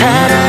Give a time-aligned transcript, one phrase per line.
[0.00, 0.39] 사랑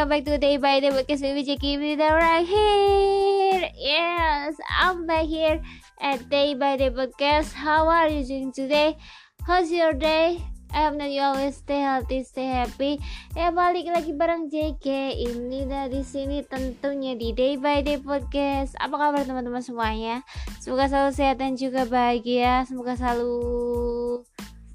[0.00, 3.68] Welcome back to Day by Day podcast with Jackie Vida right here.
[3.76, 5.60] Yes, I'm back here
[6.00, 7.52] at Day by Day podcast.
[7.52, 8.96] How are you doing today?
[9.44, 10.40] How's your day?
[10.72, 12.96] I hope that you always stay healthy, stay happy.
[13.36, 15.20] Ya balik lagi bareng JK.
[15.20, 18.80] Ini dari sini tentunya di Day by Day podcast.
[18.80, 20.24] Apa kabar teman-teman semuanya?
[20.64, 22.64] Semoga selalu sehat dan juga bahagia.
[22.64, 23.36] Semoga selalu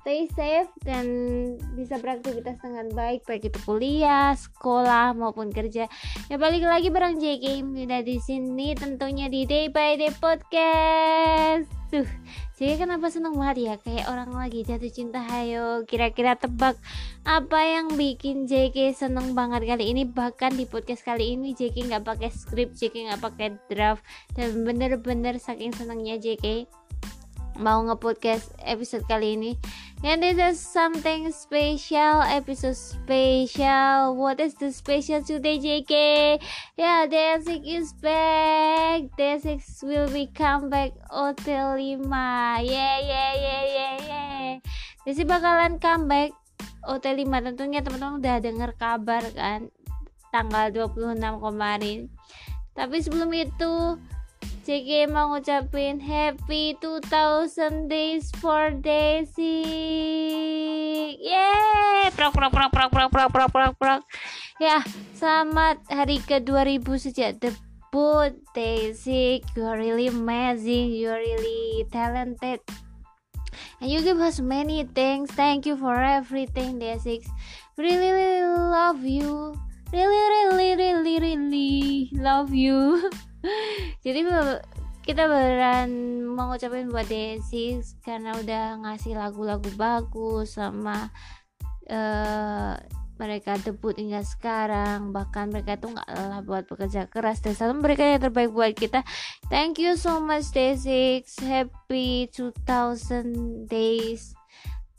[0.05, 1.05] stay safe dan
[1.73, 5.89] bisa beraktivitas dengan baik baik itu kuliah, sekolah maupun kerja.
[6.29, 11.66] Ya balik lagi bareng JK Mida di sini tentunya di Day by Day Podcast.
[11.89, 12.05] Tuh,
[12.61, 15.25] JK kenapa seneng banget ya kayak orang lagi jatuh cinta.
[15.25, 16.77] Hayo kira-kira tebak
[17.25, 22.05] apa yang bikin JK seneng banget kali ini bahkan di podcast kali ini JK nggak
[22.05, 24.05] pakai skrip, JK nggak pakai draft
[24.37, 26.69] dan bener-bener saking senengnya JK
[27.59, 29.52] mau nge-podcast episode kali ini.
[30.03, 34.13] And this is something special episode special.
[34.13, 35.93] What is the special today JK
[36.75, 39.09] yeah Desik is back.
[39.16, 42.05] Desik will be come back Hotel 5
[42.67, 44.49] yeah yeah yeah yeah yeah.
[45.08, 46.35] Desik bakalan comeback
[46.85, 49.73] Hotel 5 tentunya teman-teman udah denger kabar kan
[50.29, 52.11] tanggal 26 kemarin.
[52.75, 53.96] Tapi sebelum itu
[54.66, 59.62] JK mau ngucapin happy 2000 days for Desi.
[61.18, 62.09] Yeay!
[62.14, 64.02] Prok prok prok prok prok prok prok prok prok.
[64.58, 64.82] Ya,
[65.14, 66.82] selamat hari ke 2000
[67.12, 69.46] sejak debut Desi.
[69.53, 72.64] You are really amazing, you are really talented.
[73.82, 77.28] and you give us many things thank you for everything day six
[77.78, 79.56] really really love you
[79.92, 83.09] really really really really love you
[84.06, 84.20] jadi
[85.06, 85.90] kita beneran
[86.26, 91.14] mau ngucapin buat Desi karena udah ngasih lagu-lagu bagus sama
[91.94, 92.74] uh,
[93.16, 95.16] mereka debut hingga sekarang.
[95.16, 97.40] Bahkan mereka tuh nggak lelah buat bekerja keras.
[97.40, 99.08] Dan selalu mereka yang terbaik buat kita.
[99.47, 100.76] Thank you so much Day
[101.40, 104.36] happy 2000 days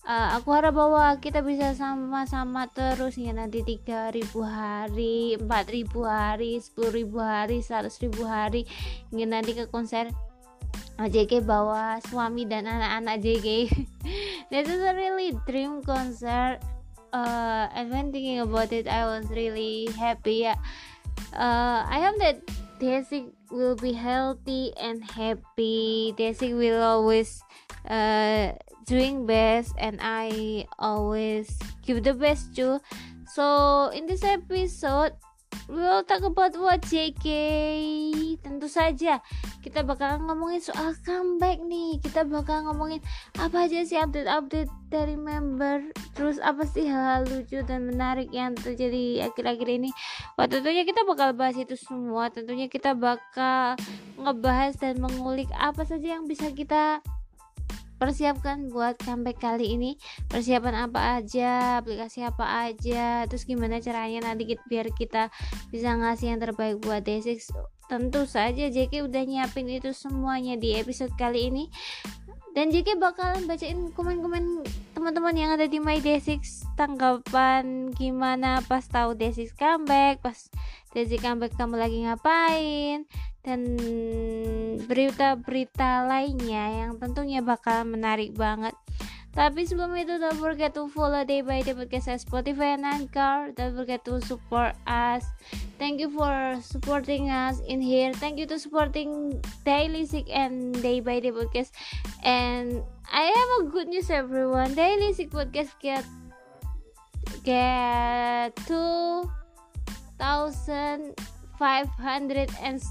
[0.07, 7.11] uh, aku harap bahwa kita bisa sama-sama terus ya nanti 3000 hari 4000 hari 10000
[7.19, 8.63] hari 100000 hari
[9.13, 10.09] hingga nanti ke konser
[10.97, 13.69] JK bawa suami dan anak-anak JK
[14.55, 16.63] this is a really dream concert.
[17.15, 20.59] Uh, and when thinking about it I was really happy yeah
[21.33, 22.43] uh, I hope that
[22.77, 26.13] Daisy will be healthy and happy.
[26.13, 27.41] Daisy will always
[27.89, 28.53] uh,
[28.87, 31.51] doing best and I always
[31.83, 32.79] give the best too.
[33.27, 35.19] So in this episode
[35.67, 37.27] we will talk about what JK.
[38.39, 39.19] Tentu saja
[39.67, 41.99] kita bakal ngomongin soal comeback nih.
[41.99, 43.03] Kita bakal ngomongin
[43.43, 45.91] apa aja sih update-update dari member.
[46.15, 49.91] Terus apa sih hal-hal lucu dan menarik yang terjadi akhir-akhir ini.
[50.39, 52.31] Wah tentunya kita bakal bahas itu semua.
[52.31, 53.75] Tentunya kita bakal
[54.15, 57.03] ngebahas dan mengulik apa saja yang bisa kita
[57.97, 59.91] persiapkan buat comeback kali ini.
[60.29, 65.29] Persiapan apa aja aplikasi apa aja terus gimana caranya nanti kita, biar kita
[65.69, 67.53] bisa ngasih yang terbaik buat D6
[67.87, 71.65] tentu saja JK udah nyiapin itu semuanya di episode kali ini.
[72.57, 74.65] Dan JK bakalan bacain komen-komen
[74.97, 80.49] teman-teman yang ada di My Day6 tanggapan gimana pas tahu Day6 comeback pas
[80.97, 83.05] sajikan kamu lagi ngapain
[83.45, 83.61] dan
[84.89, 88.73] berita-berita lainnya yang tentunya bakal menarik banget
[89.37, 93.53] tapi sebelum itu don't forget to follow day by day podcast at Spotify and Anchor.
[93.53, 95.29] Don't forget to support us.
[95.77, 98.17] Thank you for supporting us in here.
[98.17, 99.37] Thank you to supporting
[99.69, 101.77] Daily Sick and Day by Day podcast.
[102.25, 102.81] And
[103.13, 104.73] I have a good news everyone.
[104.73, 106.09] Daily Sick podcast get
[107.45, 109.29] get to
[110.19, 111.17] 1500
[112.63, 112.83] and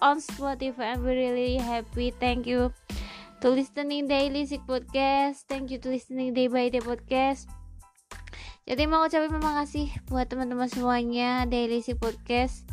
[0.00, 0.94] on Spotify.
[0.94, 2.12] I'm really happy.
[2.16, 2.72] Thank you
[3.40, 5.46] to listening daily sick podcast.
[5.48, 7.48] Thank you to listening day by day podcast.
[8.66, 12.66] Jadi mau ucapin terima kasih buat teman-teman semuanya daily sick podcast.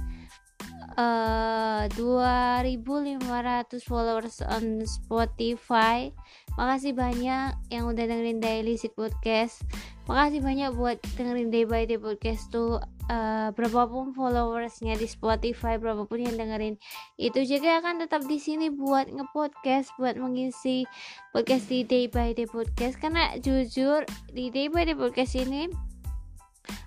[0.94, 6.14] Eh, uh, 2500 followers on Spotify.
[6.54, 9.66] Makasih banyak yang udah dengerin Daily Sick Podcast.
[10.06, 12.78] Makasih banyak buat dengerin Day by Day Podcast tuh
[13.10, 16.76] uh, berapapun followersnya di Spotify berapapun yang dengerin
[17.20, 20.88] itu juga akan tetap di sini buat ngepodcast buat mengisi
[21.36, 25.68] podcast di Day by Day Podcast karena jujur di Day by Day Podcast ini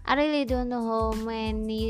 [0.07, 1.83] I really don't know how many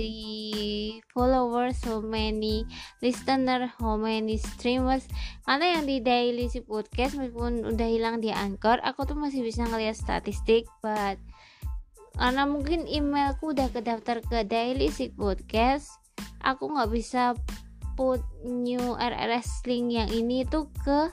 [1.12, 2.64] followers, how many
[3.04, 5.04] listener, how many streamers.
[5.44, 9.68] Karena yang di daily si podcast meskipun udah hilang di Anchor, aku tuh masih bisa
[9.68, 11.20] ngeliat statistik, but
[12.16, 15.92] karena mungkin emailku udah kedaftar ke Daily Sick Podcast
[16.46, 17.34] aku nggak bisa
[17.96, 21.10] put new RRS link yang ini tuh ke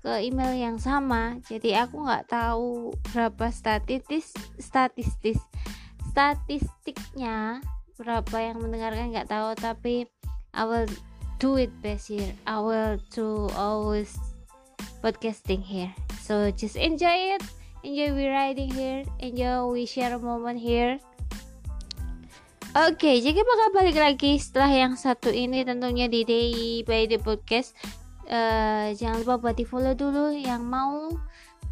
[0.00, 1.36] ke email yang sama.
[1.44, 5.38] Jadi aku nggak tahu berapa statistis statistis
[6.10, 7.60] statistiknya
[8.00, 9.52] berapa yang mendengarkan nggak tahu.
[9.56, 10.08] Tapi
[10.56, 10.88] I will
[11.38, 12.32] do it best here.
[12.48, 14.16] I will do always
[15.04, 15.92] podcasting here.
[16.24, 17.44] So just enjoy it
[17.82, 21.00] enjoy we riding here enjoy we share moment here
[22.70, 27.18] Oke, okay, jadi bakal balik lagi setelah yang satu ini tentunya di Day by the
[27.18, 27.74] Podcast.
[28.30, 31.10] Uh, jangan lupa buat di follow dulu yang mau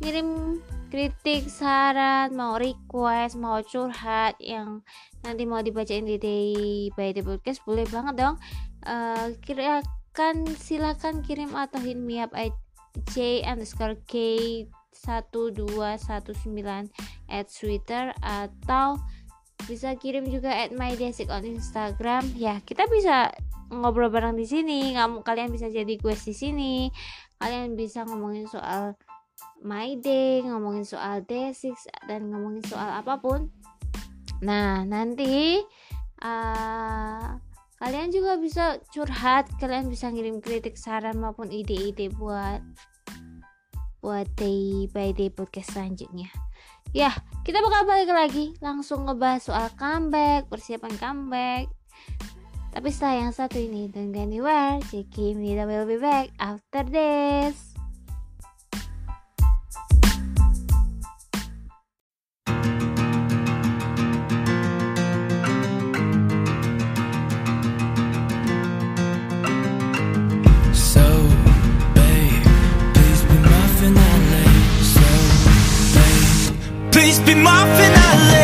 [0.03, 0.59] kirim
[0.91, 4.83] kritik, saran, mau request, mau curhat yang
[5.23, 8.35] nanti mau dibacain di Day by the Podcast boleh banget dong.
[8.83, 12.51] Uh, kirakan silakan kirim atau hit me up at
[13.15, 14.67] j underscore k
[14.99, 16.91] 1219
[17.31, 18.99] at Twitter atau
[19.67, 22.25] bisa kirim juga at mydesic on Instagram.
[22.39, 23.35] Ya kita bisa
[23.69, 24.95] ngobrol bareng di sini.
[24.95, 26.75] Kamu kalian bisa jadi gue di sini.
[27.39, 28.95] Kalian bisa ngomongin soal
[29.63, 31.75] my day ngomongin soal D6
[32.07, 33.51] dan ngomongin soal apa pun.
[34.43, 35.59] Nah nanti
[36.23, 37.29] uh,
[37.79, 39.51] kalian juga bisa curhat.
[39.59, 42.63] Kalian bisa ngirim kritik saran maupun ide-ide buat
[44.01, 46.31] buat day by day podcast selanjutnya.
[46.97, 47.13] Ya
[47.45, 48.57] kita bakal balik lagi.
[48.65, 51.69] Langsung ngebahas soal comeback persiapan comeback.
[52.73, 57.68] Tapi setelah yang satu ini don't go anywhere Jackie Mida will be back after this
[77.09, 78.37] this be my finale?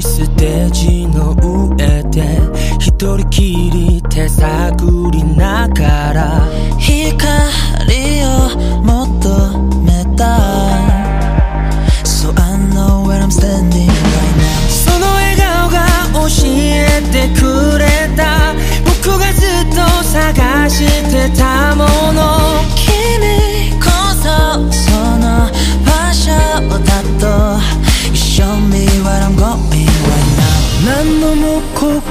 [0.00, 2.38] Stage の上で
[2.78, 6.49] 一人きり手探りながら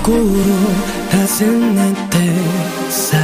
[0.09, 2.17] 心はせなって
[2.89, 3.15] さ、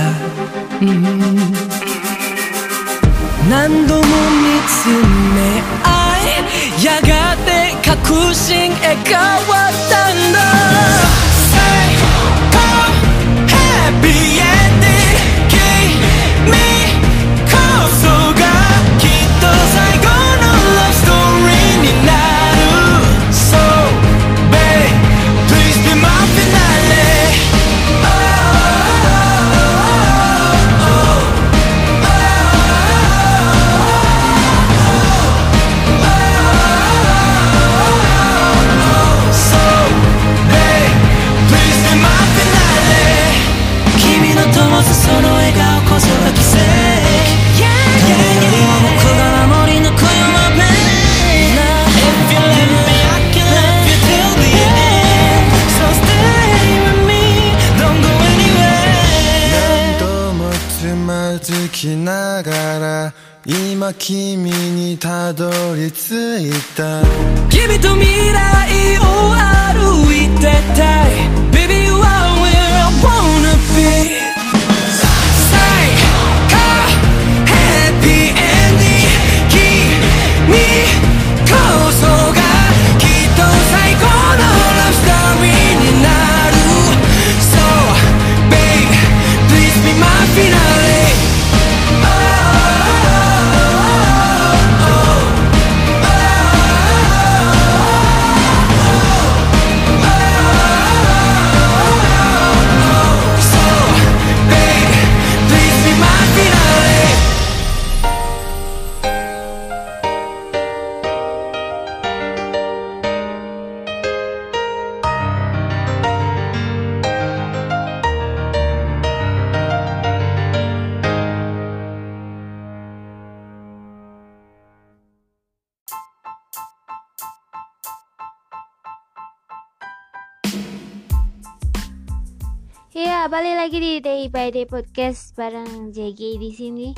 [134.00, 136.90] Day by Day Podcast bareng JG di sini.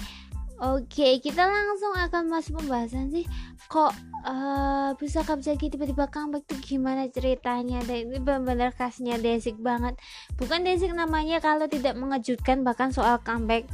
[0.58, 3.25] Oke, kita langsung akan masuk pembahasan sih.
[3.70, 3.94] Kok
[4.25, 7.77] eh, bisa Kak Jaki tiba-tiba comeback tuh gimana ceritanya?
[7.86, 10.00] Dan ini benar-benar khasnya Desik banget.
[10.38, 13.70] Bukan Desik namanya kalau tidak mengejutkan bahkan soal comeback.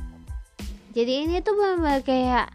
[0.91, 2.47] Jadi ini tuh benar-benar kayak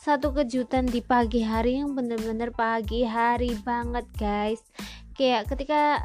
[0.00, 4.64] satu kejutan di pagi hari yang bener-bener pagi hari banget guys
[5.12, 6.00] kayak ketika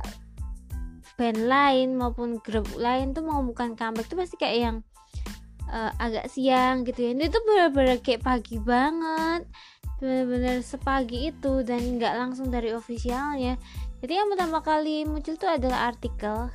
[1.15, 4.77] band lain maupun grup lain tuh mau bukan comeback tuh pasti kayak yang
[5.71, 7.09] eh, agak siang gitu ya.
[7.15, 9.47] Ini tuh bener-bener kayak pagi banget.
[9.99, 13.55] Bener-bener sepagi itu dan nggak langsung dari officialnya.
[14.03, 16.51] Jadi yang pertama kali muncul tuh adalah artikel.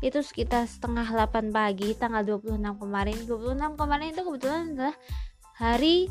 [0.00, 3.16] Itu sekitar setengah 8 pagi tanggal 26 kemarin.
[3.28, 4.96] 26 kemarin itu kebetulan adalah
[5.56, 6.08] hari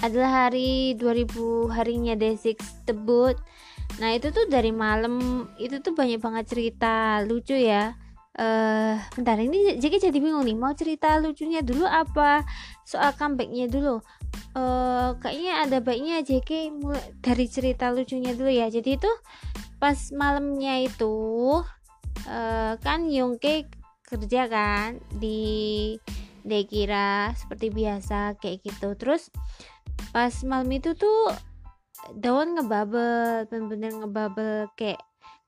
[0.00, 3.36] adalah hari 2000 harinya Desix debut
[3.98, 7.98] nah itu tuh dari malam itu tuh banyak banget cerita lucu ya.
[8.38, 12.46] Eh bentar ini jadi jadi bingung nih mau cerita lucunya dulu apa?
[12.86, 13.98] Soal comebacknya dulu.
[14.54, 18.70] Eh kayaknya ada baiknya JK mulai dari cerita lucunya dulu ya.
[18.70, 19.10] Jadi itu
[19.82, 21.58] pas malamnya itu
[22.30, 23.66] eh kan Yongke
[24.06, 25.98] kerja kan di
[26.40, 28.94] Dekira seperti biasa kayak gitu.
[28.96, 29.28] Terus
[30.10, 31.32] pas malam itu tuh
[32.16, 35.00] Dawn ngebubble bener-bener ngebubble kayak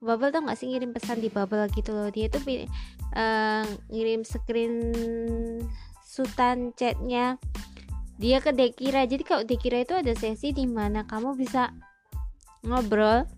[0.03, 2.11] Bubble tau gak sih ngirim pesan di bubble gitu loh.
[2.11, 4.75] Dia tuh eh, ngirim screen
[6.03, 7.39] sultan chatnya.
[8.19, 9.07] Dia ke Dekira.
[9.07, 11.71] Jadi kalau Dekira itu ada sesi di mana kamu bisa
[12.67, 13.31] ngobrol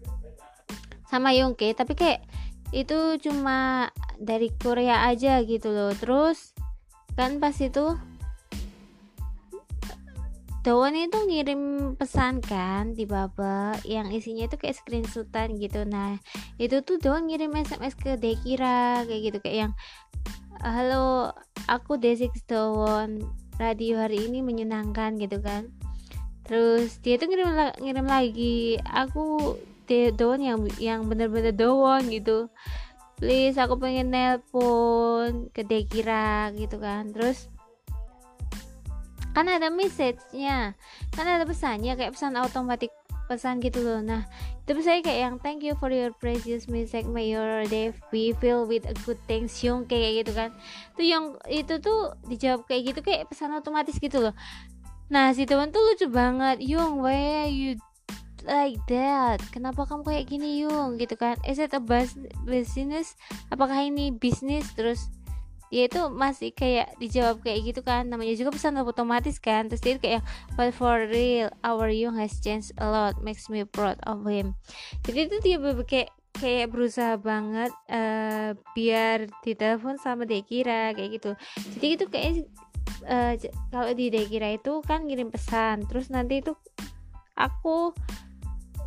[1.09, 2.25] sama Yongke tapi kayak
[2.73, 5.93] itu cuma dari Korea aja gitu loh.
[5.93, 6.57] Terus
[7.13, 7.93] kan pas itu
[10.65, 15.85] Dawon itu ngirim pesan kan di Baba yang isinya itu kayak screenshotan gitu.
[15.85, 16.17] Nah
[16.57, 19.73] itu tuh Dawon ngirim SMS ke Dekira kayak gitu kayak yang
[20.65, 21.37] halo
[21.69, 23.29] aku Desik Dawon
[23.61, 25.69] radio hari ini menyenangkan gitu kan.
[26.49, 27.53] Terus dia tuh ngirim
[27.85, 32.49] ngirim lagi aku Dawon yang yang bener-bener Dawon gitu.
[33.21, 37.13] Please aku pengen nelpon ke Dekira gitu kan.
[37.13, 37.53] Terus
[39.35, 40.79] kan ada message-nya.
[41.13, 44.01] Kan ada pesannya kayak pesan otomatis pesan gitu loh.
[44.05, 44.29] Nah
[44.65, 47.09] itu saya kayak yang thank you for your precious message.
[47.09, 49.57] May your day be filled with a good things.
[49.65, 50.51] Yung kayak gitu kan.
[50.97, 54.35] Tuh yang itu tuh dijawab kayak gitu kayak pesan otomatis gitu loh.
[55.09, 56.61] Nah si teman tuh lucu banget.
[56.65, 57.77] Yung why you
[58.45, 59.41] like that?
[59.51, 61.01] Kenapa kamu kayak gini yung?
[61.01, 61.41] Gitu kan.
[61.49, 63.17] Is it a bus- business?
[63.49, 64.69] Apakah ini bisnis?
[64.77, 65.09] Terus
[65.75, 68.07] dia itu masih kayak dijawab kayak gitu kan.
[68.07, 69.67] Namanya juga pesan otomatis kan.
[69.67, 70.23] Terus dia kayak
[70.55, 73.19] but for real our young has changed a lot.
[73.27, 74.55] Makes me proud of him.
[75.03, 81.31] Jadi itu dia kayak kayak berusaha banget eh, biar ditelepon sama Dekira kayak gitu.
[81.75, 82.31] Jadi itu kayak
[83.11, 85.91] eh, j- kalau di Dekira itu kan ngirim pesan.
[85.91, 86.55] Terus nanti itu
[87.35, 87.91] aku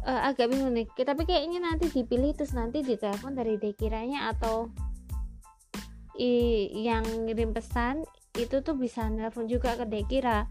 [0.07, 0.87] eh, agak bingung nih.
[0.87, 4.71] Tapi kayaknya nanti dipilih terus nanti ditelepon dari Dekiranya atau
[6.17, 8.03] i- yang ngirim pesan
[8.37, 10.45] itu tuh bisa nelpon juga ke Dekira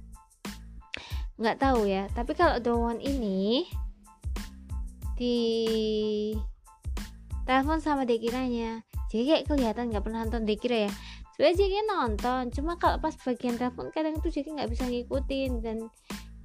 [1.36, 3.68] nggak tahu ya tapi kalau Dowon ini
[5.20, 5.36] di
[7.44, 8.80] telepon sama Dekiranya
[9.12, 10.92] jadi kayak kelihatan nggak pernah nonton Dekira ya
[11.36, 15.78] sebenarnya jadi nonton cuma kalau pas bagian telepon kadang tuh jadi nggak bisa ngikutin dan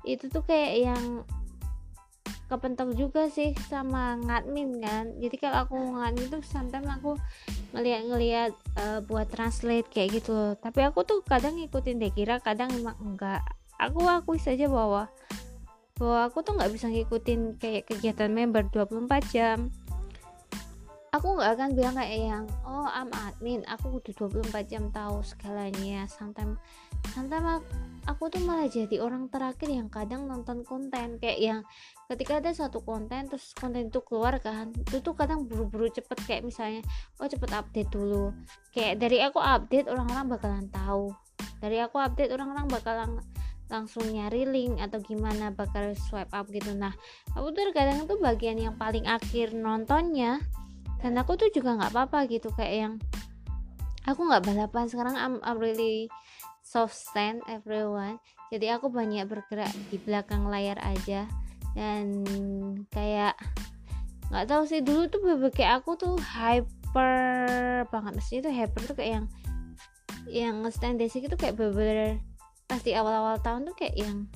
[0.03, 1.23] itu tuh kayak yang
[2.51, 5.15] kepentok juga sih sama ngadmin kan.
[5.23, 7.15] Jadi kalau aku ngadmin tuh sometimes aku
[7.71, 10.53] ngeliat-ngeliat eh, buat translate kayak gitu loh.
[10.60, 13.41] Tapi aku tuh kadang ngikutin Dekira kadang emang enggak.
[13.81, 15.10] Aku akui saja bahwa
[16.01, 19.69] bahwa aku tuh nggak bisa ngikutin kayak kegiatan member 24 jam.
[21.12, 26.07] Aku nggak akan bilang kayak yang oh I'm admin aku udah 24 jam tahu segalanya.
[26.07, 26.57] Sometimes
[27.13, 27.67] sometimes aku,
[28.07, 31.60] aku tuh malah jadi orang terakhir yang kadang nonton konten kayak yang
[32.12, 36.19] ketika ada satu konten terus konten itu keluar kan itu tuh kadang buru-buru cepet.
[36.28, 36.82] Kayak misalnya
[37.24, 38.36] oh cepet update dulu.
[38.76, 41.15] Kayak dari aku update orang-orang bakalan tahu.
[41.63, 43.10] Dari aku update orang-orang bakalan
[43.71, 46.76] langsung nyari link atau gimana bakal swipe up gitu.
[46.76, 46.91] Nah
[47.32, 50.43] aku tuh kadang tuh bagian yang paling akhir nontonnya
[51.00, 52.52] dan aku tuh juga nggak apa-apa gitu.
[52.52, 52.93] Kayak yang
[54.04, 54.86] aku nggak balapan.
[54.91, 56.12] Sekarang I'm, I'm really
[56.60, 58.19] soft stand everyone.
[58.52, 61.24] Jadi aku banyak bergerak di belakang layar aja
[61.75, 62.23] dan
[62.91, 63.36] kayak
[64.31, 65.19] nggak tahu sih dulu tuh
[65.51, 68.12] kayak aku tuh hyper banget.
[68.15, 69.25] Maksudnya tuh hyper tuh kayak yang
[70.29, 72.21] yang stand basic itu kayak bener
[72.69, 74.31] pas di awal-awal tahun tuh kayak yang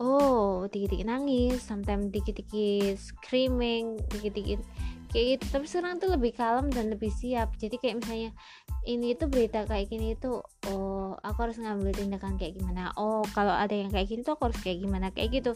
[0.00, 4.64] oh dikit-dikit nangis sometimes dikit-dikit screaming dikit-dikit
[5.10, 5.44] kayak gitu.
[5.58, 7.52] Tapi sekarang tuh lebih kalem dan lebih siap.
[7.58, 8.30] Jadi kayak misalnya
[8.88, 10.40] ini itu berita kayak gini itu
[10.72, 12.94] oh aku harus ngambil tindakan kayak gimana.
[12.96, 15.52] Oh kalau ada yang kayak gini tuh aku harus kayak gimana kayak gitu.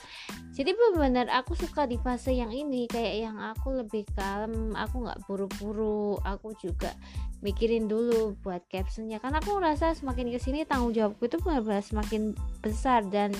[0.52, 5.18] Jadi benar aku suka di fase yang ini kayak yang aku lebih kalem aku nggak
[5.24, 6.20] buru-buru.
[6.26, 6.92] Aku juga
[7.40, 9.22] mikirin dulu buat captionnya.
[9.22, 13.06] Karena aku ngerasa semakin ke sini tanggung jawabku itu benar-benar semakin besar.
[13.08, 13.32] Dan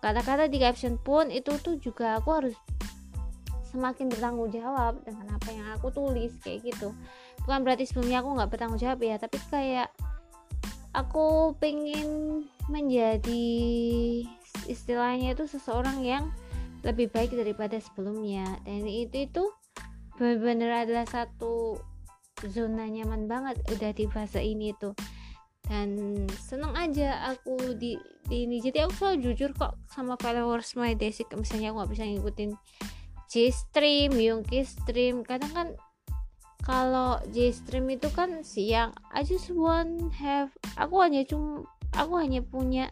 [0.00, 2.56] kata-kata di caption pun itu tuh juga aku harus
[3.70, 6.90] semakin bertanggung jawab dengan apa yang aku tulis kayak gitu.
[7.46, 9.88] Bukan berarti sebelumnya aku nggak bertanggung jawab ya tapi kayak
[10.90, 13.46] aku pengen menjadi
[14.66, 16.34] istilahnya itu seseorang yang
[16.82, 18.58] lebih baik daripada sebelumnya.
[18.66, 19.44] Dan itu itu
[20.18, 21.78] benar-benar adalah satu
[22.50, 24.96] zona nyaman banget udah di fase ini tuh.
[25.70, 27.94] Dan seneng aja aku di,
[28.26, 28.58] di ini.
[28.58, 32.50] Jadi aku selalu jujur kok sama followers my basic misalnya aku nggak bisa ngikutin
[33.30, 35.22] J-Stream, Yongki Stream.
[35.22, 35.68] Kadang kan
[36.66, 38.90] kalau J-Stream itu kan siang.
[39.14, 41.62] I just want have aku hanya cuma
[41.94, 42.90] aku hanya punya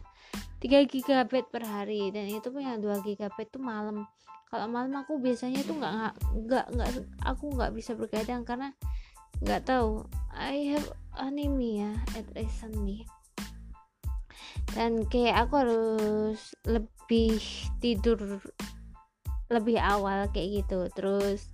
[0.63, 2.15] 3 GB per hari.
[2.15, 4.07] Dan itu pun yang 2 GB tuh malam.
[4.47, 5.93] Kalau malam aku biasanya tuh nggak
[6.47, 6.89] nggak nggak
[7.21, 8.71] aku nggak bisa bergadang karena
[9.43, 10.07] nggak tahu.
[10.31, 10.87] I have
[11.19, 13.03] anemia at recently.
[14.71, 17.43] Dan kayak aku harus lebih
[17.83, 18.39] tidur
[19.49, 20.87] lebih awal kayak gitu.
[20.93, 21.49] Terus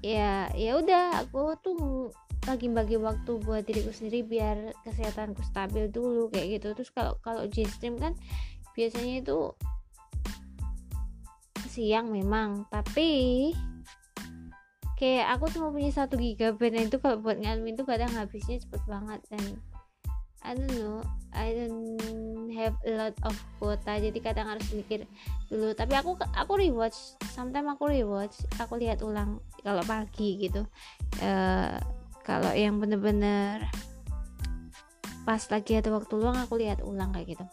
[0.00, 2.08] ya ya udah aku tuh
[2.48, 6.72] lagi bagi waktu buat diriku sendiri biar kesehatanku stabil dulu kayak gitu.
[6.72, 8.16] Terus kalau kalau J-Stream kan
[8.72, 9.52] biasanya itu
[11.70, 13.52] siang memang tapi
[14.98, 18.82] kayak aku cuma punya satu gigabyte dan itu kalau buat ngadmin tuh kadang habisnya cepet
[18.84, 19.56] banget dan
[20.40, 21.04] I don't know.
[21.30, 25.06] I don't have a lot of quota jadi kadang harus mikir
[25.52, 25.76] dulu.
[25.76, 27.20] Tapi aku aku rewatch.
[27.30, 30.64] Sometimes aku rewatch aku lihat ulang kalau pagi gitu.
[31.20, 31.76] Eh,
[32.24, 33.68] kalau yang bener-bener
[35.24, 37.44] pas lagi ada waktu luang aku lihat ulang kayak gitu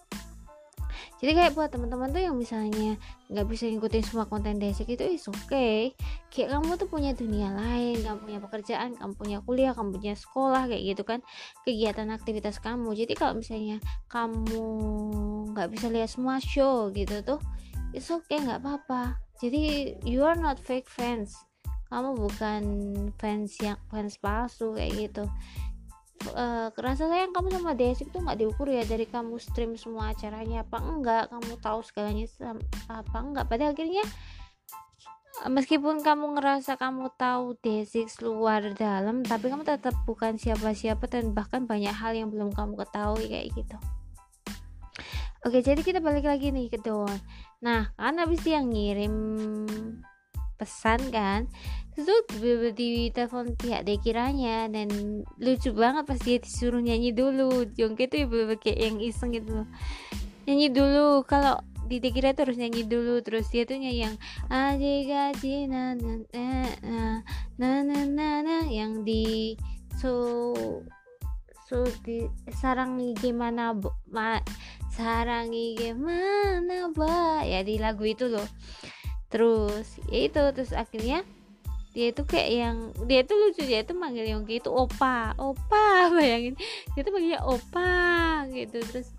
[1.17, 2.93] jadi kayak buat teman-teman tuh yang misalnya
[3.34, 5.97] nggak bisa ngikutin semua konten basic itu is okay.
[6.30, 10.69] Kayak kamu tuh punya dunia lain kamu punya pekerjaan kamu punya kuliah kamu punya sekolah
[10.69, 11.19] kayak gitu kan.
[11.65, 12.93] Kegiatan aktivitas kamu.
[12.93, 13.82] Jadi kalau misalnya
[14.13, 14.65] kamu
[15.58, 17.41] nggak bisa lihat semua show gitu tuh
[17.97, 19.17] it's okay nggak apa-apa.
[19.41, 21.34] Jadi you are not fake fans.
[21.89, 22.63] Kamu bukan
[23.17, 25.25] fans yang fans palsu kayak gitu
[26.17, 30.65] Eh, rasa sayang kamu sama Desik tuh nggak diukur ya dari kamu stream semua acaranya
[30.65, 32.25] apa enggak kamu tahu segalanya
[32.89, 33.45] apa enggak.
[33.45, 34.01] Pada akhirnya
[35.45, 41.38] eh, meskipun kamu ngerasa kamu tahu Desik luar dalam tapi kamu tetap bukan siapa-siapa dan
[41.38, 43.77] bahkan banyak hal yang belum kamu ketahui kayak gitu.
[45.45, 47.13] Oke jadi kita balik lagi nih ke Don
[47.62, 49.13] nah kan habis dia ngirim
[50.58, 51.46] pesan kan.
[51.98, 52.13] Itu
[52.78, 54.89] di telepon pihak dia kiranya dan
[55.41, 57.65] lucu banget pas dia disuruh nyanyi dulu.
[57.74, 59.65] Jongke tuh ibu kayak yang iseng gitu.
[60.46, 61.58] Nyanyi dulu kalau
[61.89, 63.22] di Dekira terus nyanyi dulu.
[63.26, 64.15] Terus dia tuh nyanyi yang
[64.54, 66.22] aji gaji na na
[67.58, 69.58] na na na yang di
[69.98, 70.54] so
[71.65, 73.74] so di sarang gimana
[74.08, 74.38] ma,
[74.93, 77.41] sarangi gimana ba?
[77.41, 78.46] Ya di lagu itu loh
[79.27, 81.27] terus ya itu terus akhirnya
[81.97, 82.77] dia itu kayak yang
[83.09, 85.33] dia itu lucu dia itu manggil Yongki itu opa.
[85.33, 85.85] Opa
[86.15, 86.53] bayangin.
[86.93, 88.77] Dia itu manggilnya opa gitu.
[88.85, 89.09] Terus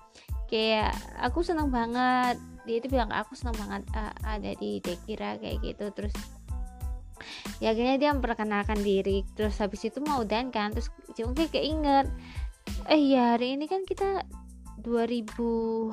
[0.47, 2.39] kayak aku senang banget.
[2.71, 5.91] Dia itu bilang aku senang banget uh, ada di Dekira kayak gitu.
[5.91, 6.15] Terus
[7.59, 9.27] ya akhirnya dia memperkenalkan diri.
[9.35, 10.87] Terus habis itu mau dan kan terus
[11.19, 12.07] Yongki keinget
[12.87, 14.23] eh ya hari ini kan kita
[14.87, 15.35] 2000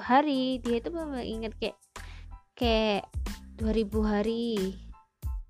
[0.05, 0.61] hari.
[0.61, 0.93] Dia itu
[1.25, 1.77] inget kayak
[2.53, 3.09] kayak
[3.57, 4.75] 2000 hari.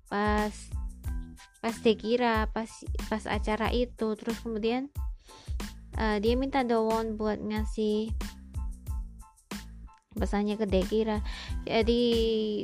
[0.06, 0.54] Pas
[1.60, 2.68] pas Dekira pas
[3.10, 4.14] pas acara itu.
[4.14, 4.88] Terus kemudian
[5.98, 8.14] eh, dia minta Dowon buat ngasih
[10.16, 11.20] pesannya ke Dekira
[11.68, 12.02] jadi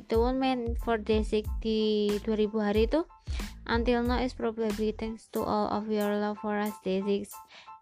[0.09, 3.05] Dowon main for Desik di 2000 hari itu
[3.69, 7.37] until now is probably thanks to all of your love for us Desiks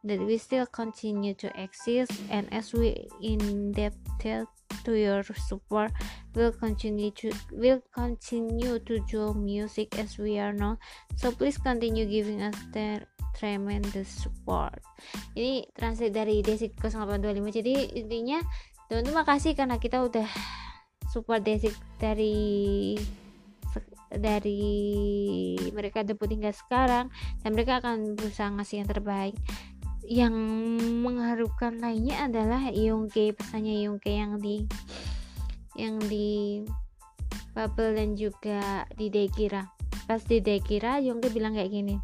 [0.05, 4.47] that we still continue to exist and as we indebted
[4.85, 5.93] to your support
[6.35, 10.79] will continue to will continue to do music as we are now
[11.17, 13.03] so please continue giving us the
[13.41, 14.83] tremendous support.
[15.33, 18.39] Ini translate dari Desik 0825 jadi intinya
[18.91, 20.27] teman-teman makasih karena kita udah
[21.09, 22.99] support Desik dari
[24.11, 24.75] dari
[25.71, 27.15] mereka debut hingga sekarang
[27.47, 29.39] dan mereka akan berusaha ngasih yang terbaik
[30.11, 30.35] yang
[31.07, 34.66] mengharukan lainnya adalah Yongke pesannya Yongke yang di
[35.79, 36.66] yang di
[37.55, 39.70] Bubble dan juga di Dekira
[40.11, 41.94] pas di Dekira Yongke bilang kayak gini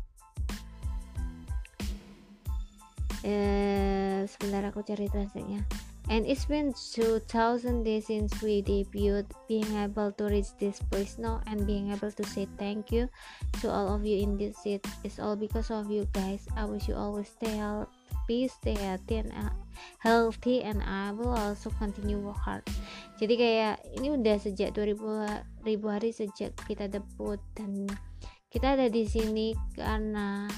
[3.26, 5.66] eh sebentar aku cari translate-nya
[6.06, 9.26] And it's been 2000 days since we debuted.
[9.50, 13.10] Being able to reach this place now and being able to say thank you
[13.58, 16.46] to all of you in this seat is all because of you guys.
[16.54, 17.90] I wish you always stay healthy,
[18.50, 19.54] stay healthy and uh,
[20.02, 22.64] healthy, and I will also continue work hard.
[23.16, 27.86] Jadi kayak ini udah sejak 2000 ribu hari sejak kita debut dan
[28.50, 30.48] kita ada di sini karena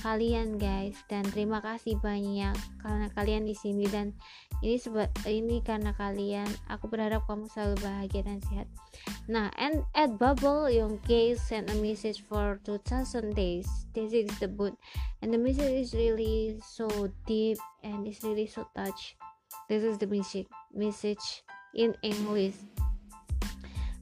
[0.00, 0.96] kalian guys.
[1.06, 3.86] Dan terima kasih banyak karena kalian di sini.
[3.88, 4.16] Dan
[4.60, 6.48] ini seba- ini karena kalian.
[6.68, 8.68] Aku berharap kamu selalu bahagia dan sehat.
[9.30, 13.68] Nah and at bubble Yongke sent a message for 2000 days.
[13.92, 14.74] This is the boot.
[15.20, 16.88] And the message is really so
[17.24, 19.20] deep and it's really so touch
[19.70, 21.42] this is the message message
[21.74, 22.54] in English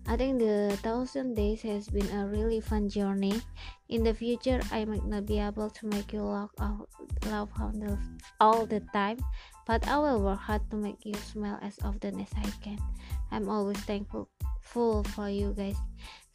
[0.08, 3.44] I think the thousand days has been a really fun journey.
[3.92, 6.88] In the future, I might not be able to make you laugh out,
[8.40, 9.20] all the, time,
[9.68, 12.80] but I will work hard to make you smile as often as I can.
[13.28, 14.32] I'm always thankful
[14.64, 15.76] full for you guys.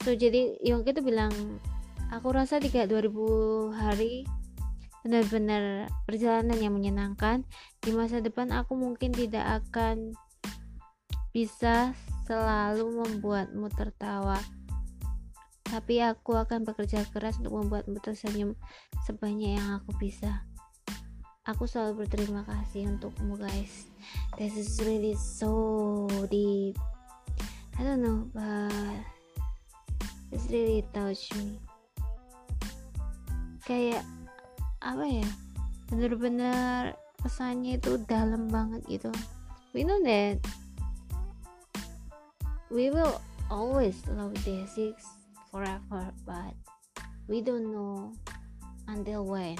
[0.05, 1.33] So jadi Yongki tuh bilang,
[2.13, 4.29] aku rasa di kayak 2000 hari
[5.01, 7.41] benar-benar perjalanan yang menyenangkan.
[7.81, 10.13] Di masa depan aku mungkin tidak akan
[11.33, 14.39] bisa selalu membuatmu tertawa.
[15.63, 18.53] Tapi aku akan bekerja keras untuk membuatmu tersenyum
[19.03, 20.45] sebanyak yang aku bisa.
[21.43, 23.89] Aku selalu berterima kasih untukmu guys.
[24.39, 26.79] This is really so deep.
[27.75, 29.01] I don't know, but
[30.31, 31.59] it's really touch me.
[33.65, 34.05] Kayak
[34.79, 35.27] apa ya?
[35.91, 39.11] Bener-bener pesannya itu dalam banget gitu
[39.71, 40.37] we know that
[42.73, 44.97] we will always love Day6
[45.53, 46.57] forever but
[47.29, 48.11] we don't know
[48.87, 49.57] until when.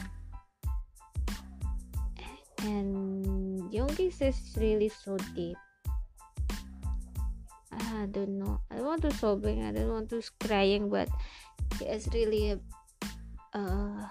[2.65, 5.57] And Youngki's is really so deep.
[7.71, 8.59] I don't know.
[8.71, 11.07] I don't want to sobbing I don't want to crying but
[11.77, 12.59] he is really a
[13.53, 14.09] uh,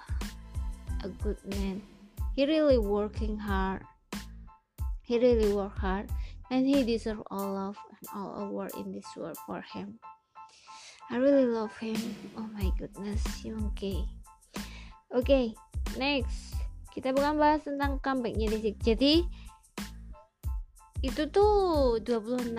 [1.03, 1.83] a good man.
[2.37, 3.83] He really working hard.
[5.03, 6.09] He really work hard
[6.51, 10.01] and he deserve all love and all award in this world for him.
[11.13, 11.99] I really love him.
[12.41, 14.23] Oh my goodness Youngki
[15.13, 15.45] oke okay,
[16.01, 16.57] next.
[16.93, 19.25] Kita bukan bahas tentang comebacknya Desik jadi
[21.03, 22.55] itu tuh 26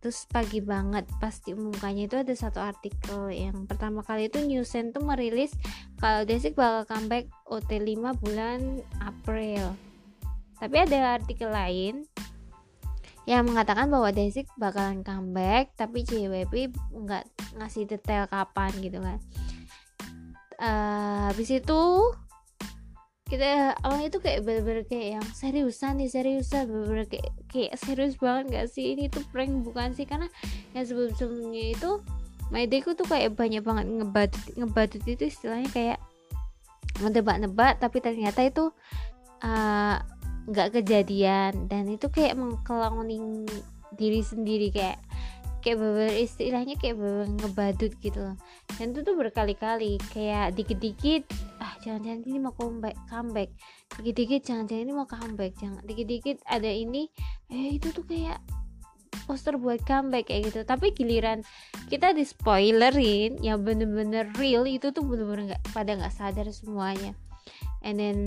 [0.00, 5.04] terus pagi banget pas diumumkannya itu ada satu artikel yang pertama kali itu Newsen tuh
[5.04, 5.52] merilis
[6.00, 9.76] kalau Desik bakal comeback OT5 bulan April.
[10.56, 12.08] Tapi ada artikel lain
[13.26, 17.24] yang mengatakan bahwa Desik bakalan comeback tapi JWP nggak
[17.58, 19.18] ngasih detail kapan gitu kan.
[20.56, 21.82] Uh, habis itu
[23.26, 28.44] kita awalnya itu kayak bener-bener kayak yang seriusan nih seriusan bener-bener kayak, kayak serius banget
[28.54, 28.94] gak sih?
[28.94, 30.06] Ini tuh prank bukan sih?
[30.06, 30.30] Karena
[30.72, 31.90] yang sebelum-sebelumnya itu
[32.54, 35.98] Maydeku tuh kayak banyak banget ngebadut ngebadut itu istilahnya kayak
[37.02, 38.70] menebak-nebak tapi ternyata itu
[40.46, 41.66] nggak kejadian.
[41.66, 43.46] Dan itu kayak mengkeloning
[43.94, 44.98] diri sendiri kayak
[45.66, 48.36] kayak beber istilahnya kayak beber ngebadut gitu loh.
[48.78, 51.26] Dan itu tuh berkali-kali kayak dikit-dikit
[51.58, 53.50] ah jangan-jangan ini mau comeback comeback.
[53.98, 55.58] Dikit-dikit jangan-jangan ini mau comeback.
[55.58, 57.10] Jangan dikit-dikit ada ini
[57.50, 58.38] eh itu tuh kayak
[59.26, 60.62] poster buat comeback kayak gitu.
[60.62, 61.42] Tapi giliran
[61.90, 67.10] kita di spoilerin yang bener-bener real itu tuh bener-bener nggak pada nggak sadar semuanya.
[67.82, 68.22] And then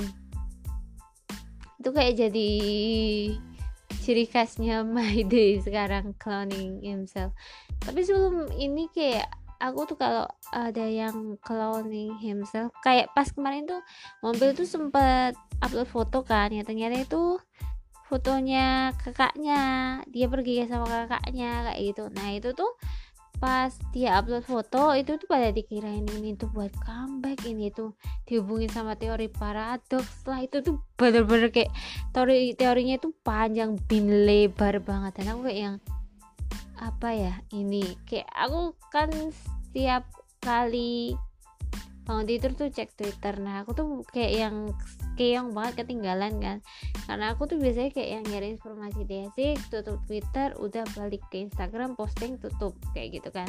[1.80, 2.52] itu kayak jadi
[4.04, 7.32] ciri khasnya My Day sekarang cloning himself.
[7.80, 9.32] Tapi sebelum ini kayak
[9.64, 13.84] aku tuh kalau ada yang cloning himself kayak pas kemarin tuh
[14.24, 17.40] mobil tuh sempet upload foto kan ya ternyata itu
[18.10, 19.62] fotonya kakaknya.
[20.10, 22.04] Dia pergi sama kakaknya kayak gitu.
[22.10, 22.74] Nah itu tuh
[23.40, 27.96] pas dia upload foto itu tuh pada dikirain ini tuh buat comeback ini tuh
[28.28, 30.28] dihubungin sama teori paradoks.
[30.28, 31.72] Lah itu tuh bener-bener kayak
[32.12, 35.24] teori teorinya tuh panjang bin lebar banget.
[35.24, 35.76] Dan aku kayak yang
[36.80, 40.04] apa ya ini kayak aku kan setiap
[40.44, 41.16] kali
[42.10, 43.38] bangun tidur tuh cek Twitter.
[43.38, 44.56] Nah aku tuh kayak yang
[45.14, 46.58] keong banget ketinggalan kan.
[47.06, 51.94] Karena aku tuh biasanya kayak yang nyari informasi basic tutup Twitter udah balik ke Instagram
[51.94, 53.46] posting tutup kayak gitu kan.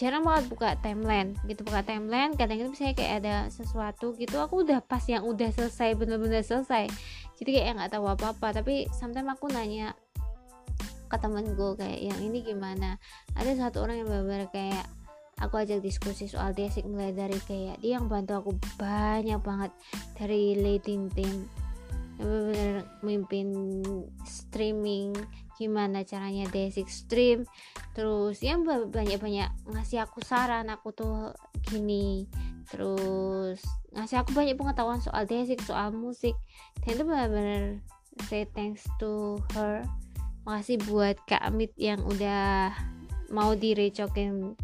[0.00, 1.60] Jarang banget buka timeline gitu.
[1.60, 5.92] Buka timeline kadang itu misalnya kayak ada sesuatu gitu aku udah pas yang udah selesai
[5.92, 6.88] bener-bener selesai.
[7.36, 8.64] Jadi kayak nggak tahu apa-apa.
[8.64, 9.92] Tapi sometimes aku nanya
[11.08, 12.96] ke temen gue kayak yang ini gimana?
[13.36, 14.88] Ada satu orang yang bener-bener kayak
[15.38, 19.72] aku ajak diskusi soal desik mulai dari kayak dia yang bantu aku banyak banget
[20.18, 21.46] dari leading team
[22.18, 23.48] benar-benar mimpin
[24.26, 25.14] streaming
[25.54, 27.46] gimana caranya desik stream
[27.94, 31.30] terus yang banyak-banyak ngasih aku saran aku tuh
[31.70, 32.26] gini
[32.66, 33.62] terus
[33.94, 36.34] ngasih aku banyak pengetahuan soal desik soal musik
[36.82, 37.62] dan itu benar-benar
[38.26, 39.86] say thanks to her
[40.42, 42.74] makasih buat Kak Amit yang udah
[43.30, 44.58] mau direcokin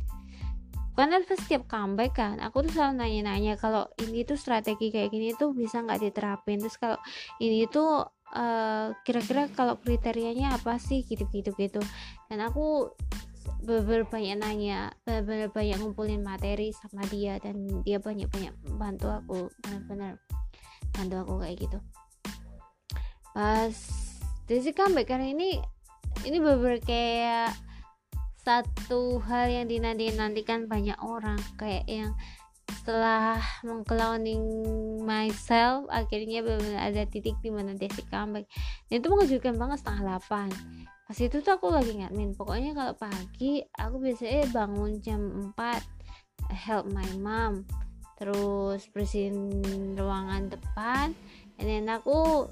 [0.94, 2.38] karena setiap comeback kan.
[2.38, 6.62] Aku tuh selalu nanya-nanya kalau ini tuh strategi kayak gini tuh bisa nggak diterapin?
[6.62, 6.98] Terus kalau
[7.42, 11.02] ini tuh uh, kira-kira kalau kriterianya apa sih?
[11.02, 11.82] Gitu-gitu gitu.
[12.30, 12.94] Dan aku
[13.64, 20.20] bener banyak nanya bener banyak ngumpulin materi sama dia dan dia banyak-banyak bantu aku bener-bener
[20.92, 21.78] bantu aku kayak gitu.
[23.32, 23.74] Pas
[24.44, 25.50] dari comeback kali ini
[26.28, 27.56] ini bener kayak
[28.44, 31.40] satu hal yang dinanti-nantikan banyak orang.
[31.56, 32.12] Kayak yang
[32.64, 34.44] setelah mengclowning
[35.04, 38.44] myself akhirnya benar ada titik di mana Desi comeback.
[38.88, 42.32] Dan itu mengejutkan banget setengah 8 pas itu tuh aku lagi ngadmin.
[42.32, 45.20] Pokoknya kalau pagi aku biasanya bangun jam
[45.52, 47.68] 4 help my mom.
[48.16, 49.52] Terus bersihin
[49.96, 51.12] ruangan depan.
[51.60, 52.48] Dan aku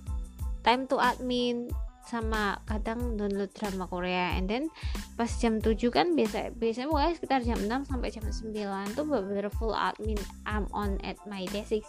[0.60, 4.66] time to admin sama kadang download drama Korea and then
[5.14, 9.48] pas jam 7 kan biasa biasanya mulai sekitar jam 6 sampai jam 9 tuh bener-bener
[9.54, 11.86] full admin I'm on at my desk.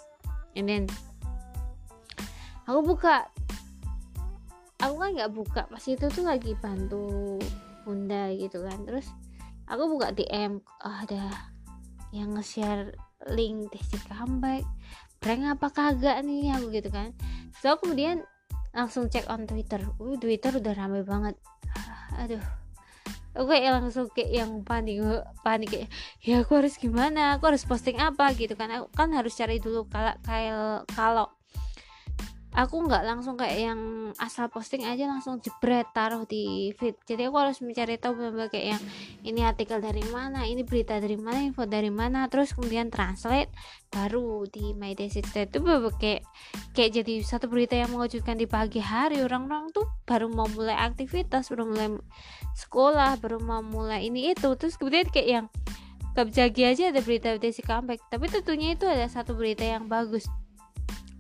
[0.54, 0.86] And then
[2.70, 3.28] aku buka
[4.80, 7.40] aku kan nggak buka pas itu tuh lagi bantu
[7.84, 8.86] bunda gitu kan.
[8.86, 9.10] Terus
[9.66, 11.30] aku buka DM oh, ada
[12.14, 12.94] yang nge-share
[13.34, 14.62] link Desi comeback.
[15.18, 16.54] Prank apa kagak nih?
[16.54, 17.16] Aku gitu kan.
[17.64, 18.28] So kemudian
[18.74, 19.86] langsung cek on Twitter.
[20.02, 21.38] Uh Twitter udah rame banget.
[22.22, 22.42] Aduh.
[23.34, 25.02] Kayak langsung kayak yang panik
[25.42, 25.90] panik kayak
[26.22, 27.38] ya aku harus gimana?
[27.38, 28.34] Aku harus posting apa?
[28.34, 28.70] Gitu kan.
[28.74, 30.14] Aku kan harus cari dulu kalau
[30.94, 31.26] kalau
[32.54, 33.80] aku nggak langsung kayak yang
[34.22, 36.94] asal posting aja langsung jebret taruh di feed.
[37.06, 38.84] Jadi aku harus mencari tahu benar kayak yang
[39.26, 43.50] ini artikel dari mana ini berita dari mana info dari mana terus kemudian translate
[43.90, 46.22] baru di my day Six itu bener kayak
[46.78, 49.26] kayak jadi satu berita yang mengejutkan di pagi hari.
[49.26, 51.90] Orang-orang tuh baru mau mulai aktivitas baru mulai
[52.54, 54.54] sekolah baru mau mulai ini itu.
[54.54, 55.48] Terus kemudian kayak yang
[56.14, 57.98] Kapjagi aja ada berita Desi comeback.
[58.06, 60.30] Tapi tentunya itu ada satu berita yang bagus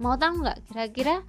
[0.01, 1.21] mau tahu nggak kira-kira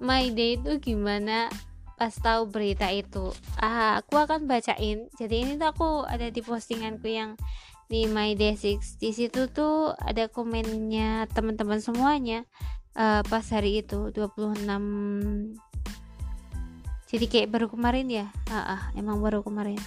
[0.00, 1.48] my day itu gimana
[1.94, 3.30] pas tahu berita itu?
[3.60, 5.06] Ah aku akan bacain.
[5.14, 7.38] Jadi ini tuh aku ada di postinganku yang
[7.86, 8.98] di my day six.
[8.98, 12.42] Di situ tuh ada komennya teman-teman semuanya
[12.98, 15.62] eh, pas hari itu 26
[17.14, 18.26] jadi kayak baru kemarin ya?
[18.50, 19.78] Ah, ah, emang baru kemarin.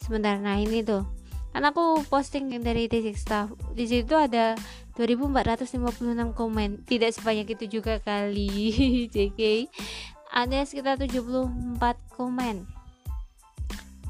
[0.00, 1.04] Sebentar nah ini tuh.
[1.52, 4.56] Kan aku posting yang dari T6 staff di situ ada
[4.96, 6.84] 2456 komen.
[6.84, 8.72] Tidak sebanyak itu juga kali
[9.14, 9.68] JK
[10.32, 11.52] ada sekitar 74
[12.16, 12.64] komen.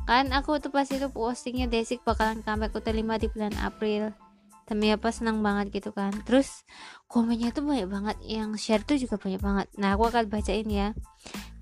[0.06, 4.14] Kan aku tuh pas itu postingnya Desik bakalan comeback udah 5 di bulan April.
[4.70, 6.14] Demi apa senang banget gitu kan.
[6.22, 6.62] Terus
[7.10, 9.66] komennya tuh banyak banget yang share tuh juga banyak banget.
[9.78, 10.94] Nah aku akan bacain ya.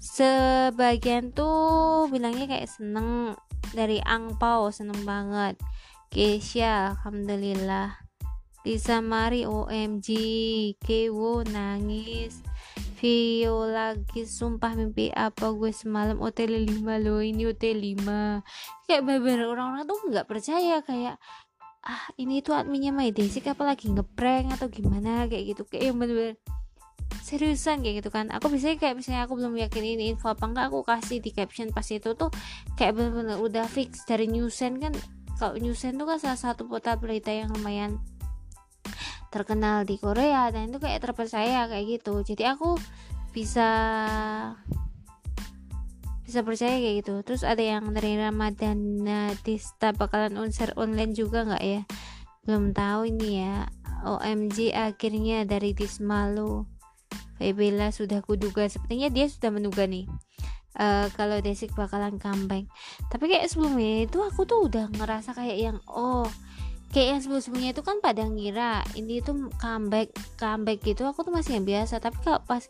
[0.01, 3.37] Sebagian tuh bilangnya kayak seneng
[3.73, 5.57] dari angpau seneng banget.
[6.13, 8.10] Keisha alhamdulillah
[8.61, 10.09] Lisa Mari OMG
[10.77, 12.45] Kewo nangis.
[13.01, 16.21] Vio lagi sumpah mimpi apa gue semalam?
[16.21, 18.05] Hotel 5 loh ini hotel 5
[18.85, 21.17] kayak bener-bener orang-orang tuh nggak percaya kayak
[21.81, 25.25] ah ini tuh adminnya My Desik apa lagi ngeprank atau gimana?
[25.25, 26.37] Kayak gitu kayak yang bener-bener
[27.25, 28.29] seriusan kayak gitu kan.
[28.37, 31.73] Aku bisa kayak misalnya aku belum yakin ini info apa enggak aku kasih di caption
[31.73, 32.29] pas itu tuh
[32.77, 34.93] kayak bener-bener udah fix dari Newsen kan.
[35.41, 37.97] Kalau Newsen tuh kan salah satu portal berita yang lumayan
[39.29, 42.23] terkenal di Korea dan itu kayak terpercaya kayak gitu.
[42.23, 42.77] Jadi aku
[43.31, 43.71] bisa
[46.27, 47.15] bisa percaya kayak gitu.
[47.27, 51.83] Terus ada yang dari Ramadana Tista bakalan unser online juga nggak ya?
[52.47, 53.67] Belum tahu ini ya.
[54.01, 56.65] OMG akhirnya dari Dismalu
[57.37, 58.65] Febela sudah kuduga.
[58.71, 60.07] Sepertinya dia sudah menduga nih.
[60.79, 62.71] Eh, kalau Desik bakalan comeback.
[63.11, 66.31] Tapi kayak sebelumnya itu aku tuh udah ngerasa kayak yang oh
[66.91, 71.07] kayak yang sebelum-sebelumnya itu kan pada ngira ini tuh comeback comeback gitu.
[71.07, 72.03] Aku tuh masih yang biasa.
[72.03, 72.67] Tapi kalau pas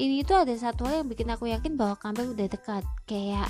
[0.00, 2.84] ini tuh ada satu hal yang bikin aku yakin bahwa comeback udah dekat.
[3.04, 3.48] Kayak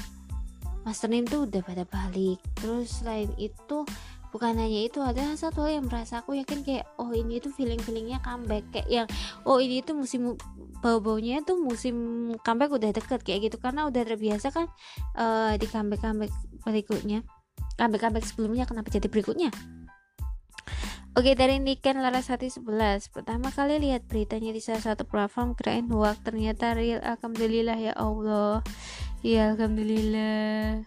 [0.83, 2.43] Master Nim tuh udah pada balik.
[2.59, 3.87] Terus selain itu
[4.29, 7.79] bukan hanya itu ada satu hal yang merasa aku yakin kayak oh ini tuh feeling
[7.79, 8.67] feelingnya comeback.
[8.75, 9.07] Kayak yang
[9.47, 10.35] oh ini tuh musim
[10.83, 11.95] bau baunya tuh musim
[12.43, 13.23] comeback udah deket.
[13.23, 13.57] Kayak gitu.
[13.63, 14.67] Karena udah terbiasa kan
[15.15, 16.35] eh, di comeback comeback
[16.67, 17.23] berikutnya.
[17.79, 19.78] Comeback comeback sebelumnya kenapa jadi berikutnya
[21.19, 26.23] Oke dari Niken Larasati 11 Pertama kali lihat beritanya di salah satu platform Kirain hoax
[26.23, 27.03] ternyata real.
[27.03, 28.63] Alhamdulillah ya Allah.
[29.27, 30.87] Ya Alhamdulillah.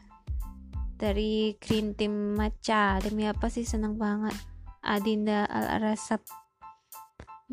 [0.96, 3.67] Dari Green Team Maca Demi apa sih?
[3.67, 4.38] Seneng banget.
[4.82, 6.26] Adinda Al-Arasap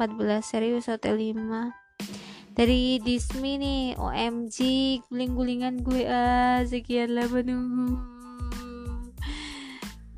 [0.00, 4.56] 14 serius Hotel 5 Dari Dismi nih OMG
[5.12, 8.17] Guling-gulingan gue ah Sekian lah menunggu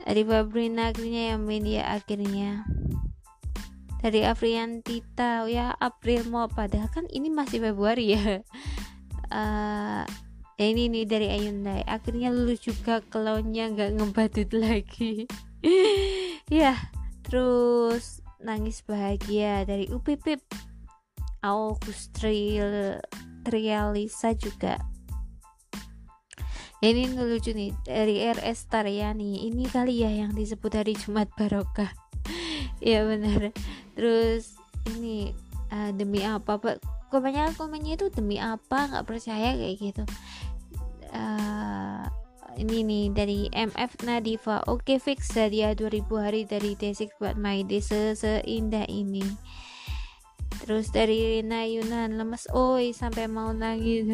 [0.05, 2.65] dari Fabrina akhirnya yang media akhirnya.
[4.01, 8.41] Dari Afrian Tita ya April mau padahal kan ini masih Februari ya.
[10.57, 15.29] Ya ini nih dari Ayundai akhirnya lulus juga kelonnya nggak ngebadut lagi.
[16.51, 16.75] Ya
[17.23, 20.35] terus nangis bahagia dari UPP
[21.47, 22.99] August Trial
[23.47, 24.83] Trialisa juga
[26.81, 31.93] ini lucu nih dari RS Taryani ini kali ya yang disebut hari Jumat Barokah.
[32.81, 33.53] Ya benar
[33.93, 34.57] terus
[34.97, 35.37] ini
[35.69, 36.81] eh, demi apa pak?
[37.13, 38.89] Kebanyakan komennya itu demi apa?
[38.89, 40.05] Nggak percaya kayak gitu.
[41.13, 42.05] Eh,
[42.57, 45.37] ini nih dari MF Nadifa oke fix.
[45.37, 49.29] Hadiah 2000 hari dari Desik buat My se seindah ini.
[50.65, 52.49] Terus dari Rina Yunan lemes.
[52.57, 54.09] Oi sampai mau nangis.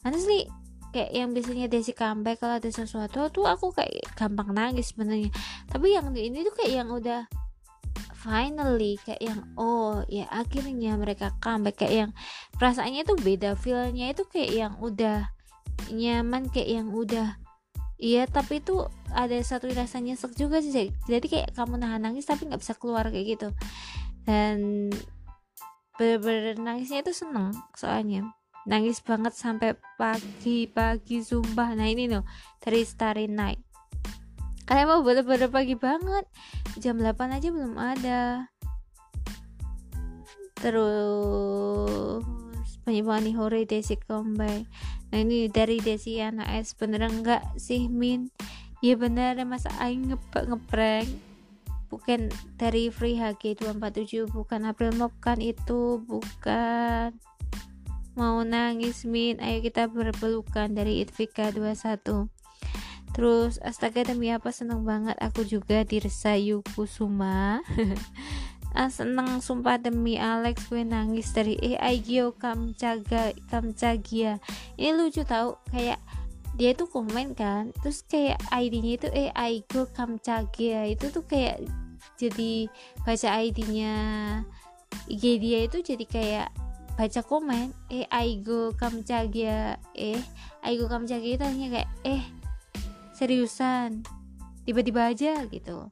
[0.00, 0.48] Honestly
[0.90, 5.30] kayak yang biasanya Desi comeback kalau ada sesuatu tuh aku kayak gampang nangis sebenarnya.
[5.70, 7.26] Tapi yang ini tuh kayak yang udah
[8.20, 11.82] finally kayak yang oh ya akhirnya mereka comeback.
[11.82, 12.10] Kayak yang
[12.58, 15.30] perasaannya tuh beda feelnya itu kayak yang udah
[15.90, 17.40] nyaman kayak yang udah
[18.00, 18.80] Iya tapi itu
[19.12, 20.72] ada satu rasa nyesek juga sih
[21.04, 23.48] jadi kayak kamu nahan nangis tapi nggak bisa keluar kayak gitu.
[24.24, 24.88] Dan
[26.00, 28.24] bener-bener nangisnya itu seneng soalnya
[28.68, 31.72] nangis banget sampai pagi-pagi sumpah.
[31.76, 32.24] Nah ini loh
[32.60, 33.60] dari Starry Night.
[34.68, 36.24] Kalian mau bener-bener pagi banget?
[36.78, 38.46] Jam 8 aja belum ada.
[40.60, 42.22] Terus
[42.90, 44.66] nih Hore Desi comeback
[45.10, 48.30] nah ini dari Desi anak S beneran enggak sih Min?
[48.78, 51.10] Ya bener masa Aing nge ngeprank?
[51.90, 57.10] Bukan dari Free HG 247 bukan April Mop kan itu bukan
[58.18, 59.38] mau nangis Min.
[59.38, 62.30] Ayo kita berpelukan dari Itvika 21
[63.10, 64.54] terus astaga demi apa?
[64.54, 65.18] Seneng banget.
[65.18, 67.60] Aku juga di Resayu Kusuma
[68.78, 69.42] ah, seneng.
[69.42, 74.38] Sumpah demi Alex gue nangis dari AI Gio Kamcaga Kamcagia
[74.78, 75.58] ini lucu tau.
[75.68, 76.00] Kayak
[76.54, 77.74] dia tuh komen kan.
[77.82, 81.66] Terus kayak ID-nya itu AI Gio Kamcagia itu tuh kayak
[82.16, 82.68] jadi
[83.04, 83.96] baca ID-nya
[85.08, 86.48] IG dia itu jadi kayak
[87.00, 90.20] baca komen eh Aigo Kamcagia eh
[90.60, 92.20] Aigo Kamcagia itu hanya kayak eh
[93.16, 94.04] seriusan
[94.68, 95.88] tiba-tiba aja gitu.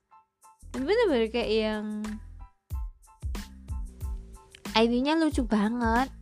[0.76, 2.04] Bener-bener kayak yang
[4.76, 6.12] ID-nya lucu banget.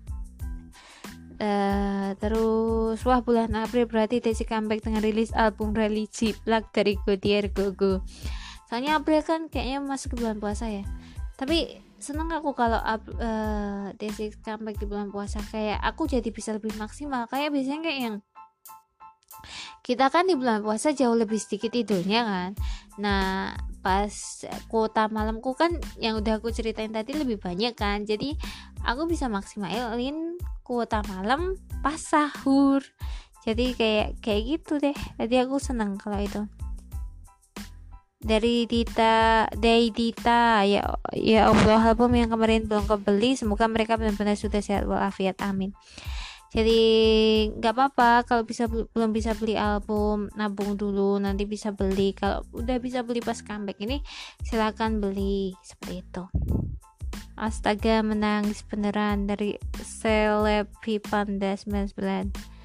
[1.37, 7.51] Uh, terus wah bulan April berarti Desi comeback dengan rilis album religi Black dari Godier
[7.51, 8.07] Gogo.
[8.70, 10.87] Soalnya April kan kayaknya masuk ke bulan puasa ya.
[11.34, 15.41] Tapi seneng aku kalau up, uh, Desi comeback di bulan puasa.
[15.49, 17.27] Kayak aku jadi bisa lebih maksimal.
[17.29, 18.17] Kayak biasanya kayak yang
[19.87, 22.51] kita kan di bulan puasa jauh lebih sedikit tidurnya kan.
[22.99, 23.55] Nah
[23.87, 24.11] pas
[24.67, 25.71] kuota malamku kan
[26.03, 28.03] yang udah aku ceritain tadi lebih banyak kan.
[28.03, 28.35] Jadi
[28.83, 31.55] aku bisa maksimalin kuota malam
[31.87, 32.83] pas sahur.
[33.47, 34.97] Jadi kayak kayak gitu deh.
[35.23, 36.43] Jadi aku seneng kalau itu
[38.27, 40.66] dari Dita dari Dita.
[40.66, 40.83] Ya
[41.14, 45.39] ya Allah album yang kemarin belum kebeli semoga mereka benar-benar sudah sehat walafiat.
[45.47, 45.70] Amin.
[46.51, 46.81] Jadi
[47.59, 52.12] nggak apa-apa kalau bisa belum bisa beli album nabung dulu nanti bisa beli.
[52.18, 54.03] Kalau udah bisa beli pas comeback ini
[54.43, 55.55] silakan beli.
[55.62, 56.24] Seperti itu.
[57.37, 62.56] Astaga menangis beneran dari Selepi Panda 99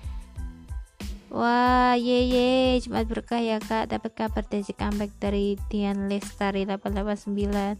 [1.31, 3.87] Wah, ye ye, Jumat berkah ya kak.
[3.87, 7.79] Dapat kabar dari comeback dari Dian Lestari 889.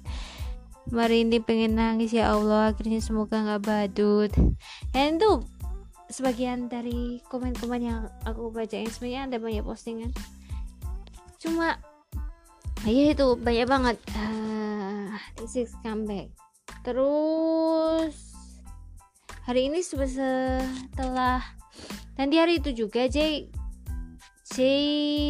[0.88, 2.72] Merinding pengen nangis ya Allah.
[2.72, 4.32] Akhirnya semoga nggak badut.
[4.95, 5.20] Dan
[6.08, 10.16] sebagian dari komen-komen yang aku bacain sebenarnya ada banyak postingan.
[11.36, 11.76] Cuma
[12.88, 13.97] ya itu banyak banget.
[14.16, 15.12] Uh,
[15.84, 16.32] comeback.
[16.88, 18.16] Terus
[19.43, 21.61] hari ini setelah
[22.19, 23.47] dan di hari itu juga J
[24.51, 24.57] J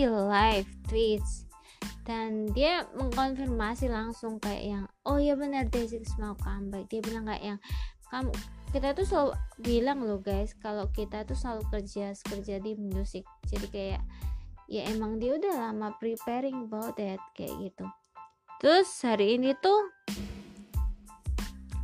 [0.10, 1.46] live tweets.
[2.02, 6.90] Dan dia mengkonfirmasi langsung kayak yang oh ya benar Desix mau comeback.
[6.90, 7.60] Dia bilang kayak yang
[8.10, 8.34] kamu
[8.74, 9.32] kita tuh selalu
[9.62, 13.22] bilang loh guys kalau kita tuh selalu kerja kerja di musik.
[13.46, 14.02] Jadi kayak
[14.66, 17.86] ya emang dia udah lama preparing about that kayak gitu.
[18.60, 19.94] Terus hari ini tuh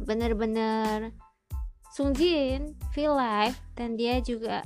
[0.02, 1.14] bener-bener
[1.98, 4.62] Sungjin feel live dan dia juga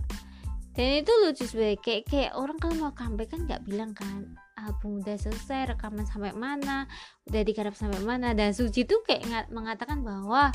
[0.71, 1.79] dan itu lucu sebenarnya.
[1.83, 6.31] Kayak kayak orang kalau mau comeback kan nggak bilang kan album udah selesai rekaman sampai
[6.31, 6.87] mana
[7.27, 8.31] udah digarap sampai mana.
[8.31, 10.47] Dan Suji tuh kayak mengatakan bahwa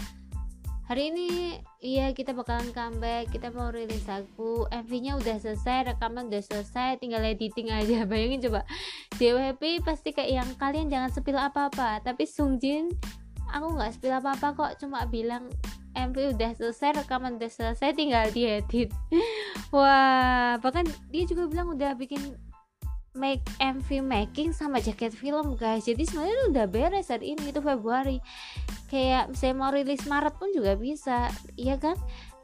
[0.89, 6.41] hari ini iya kita bakalan comeback kita mau rilis lagu MV-nya udah selesai rekaman udah
[6.41, 8.05] selesai tinggal editing aja.
[8.09, 8.64] Bayangin coba
[9.20, 12.01] JWP pasti kayak yang kalian jangan sepil apa-apa.
[12.01, 12.89] Tapi Sungjin
[13.53, 15.53] aku nggak sepil apa-apa kok cuma bilang
[15.97, 18.92] MV udah selesai rekaman udah selesai tinggal diedit.
[19.74, 22.20] Wah bahkan dia juga bilang udah bikin
[23.16, 25.88] make MV making sama jaket film guys.
[25.88, 28.20] Jadi sebenarnya udah beres saat ini itu Februari.
[28.92, 31.97] Kayak saya mau rilis Maret pun juga bisa iya kan?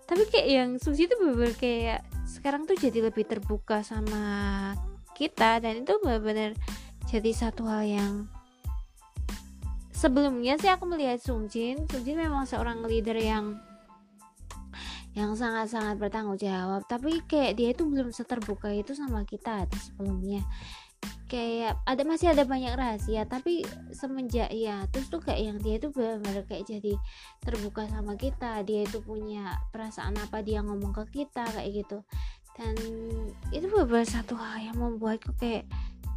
[0.08, 4.72] Tapi kayak yang Susi itu bener kayak sekarang tuh jadi lebih terbuka sama
[5.12, 6.56] kita dan itu bener-bener
[7.06, 8.12] jadi satu hal yang
[10.02, 13.62] sebelumnya sih aku melihat Sungjin Sungjin memang seorang leader yang
[15.12, 16.82] yang sangat-sangat bertanggung jawab.
[16.88, 20.40] Tapi kayak dia itu belum seterbuka itu sama kita sebelumnya.
[21.28, 25.88] Kayak ada masih ada banyak rahasia tapi semenjak ya terus tuh kayak yang dia itu
[25.88, 26.96] benar-benar kayak jadi
[27.44, 28.64] terbuka sama kita.
[28.64, 32.00] Dia itu punya perasaan apa dia ngomong ke kita kayak gitu.
[32.56, 32.76] Dan
[33.52, 35.68] itu beberapa satu hal yang membuatku kayak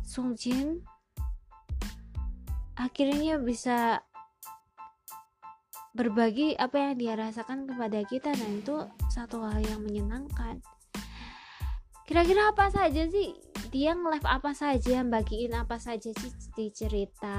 [0.08, 0.84] Sungjin
[2.76, 4.04] akhirnya bisa
[5.96, 10.60] berbagi apa yang dia rasakan kepada kita dan itu satu hal yang menyenangkan.
[12.06, 13.34] Kira-kira apa saja sih?
[13.72, 15.02] Dia nge-live apa saja?
[15.02, 17.34] Bagiin apa saja sih di cerita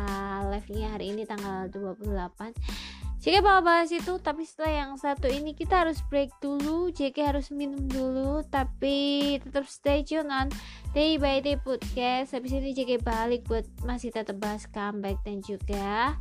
[0.49, 5.51] live nya hari ini tanggal 28 JK bakal bahas itu tapi setelah yang satu ini
[5.51, 6.95] kita harus break dulu.
[6.95, 10.47] JK harus minum dulu tapi tetap stay tune on
[10.95, 12.39] day by day podcast.
[12.39, 16.15] Habis ini JK balik buat masih tetap bahas comeback dan juga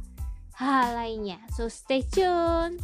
[0.58, 1.38] hal lainnya.
[1.53, 2.82] So stay tune.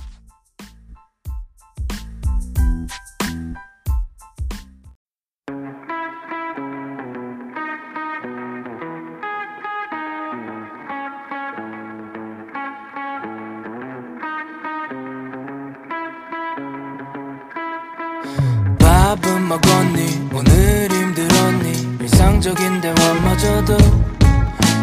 [19.52, 20.30] 먹었니?
[20.34, 21.98] 오늘 힘들었니?
[22.00, 23.78] 일상적인 대화마저도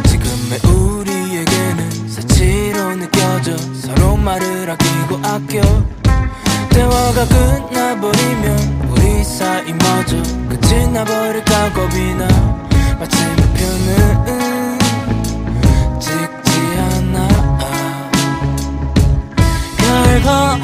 [0.04, 3.56] 지금의 우리에게는 사치로 느껴져?
[3.74, 5.62] 서로 말을 아끼고 아껴.
[6.68, 10.16] 대화가 끝나버리면 우리 사이마저
[10.50, 12.28] 끝이 나버릴까 겁이 나.
[12.98, 14.78] 마침표는
[15.98, 17.28] 찍지 않아.
[19.78, 20.58] 결과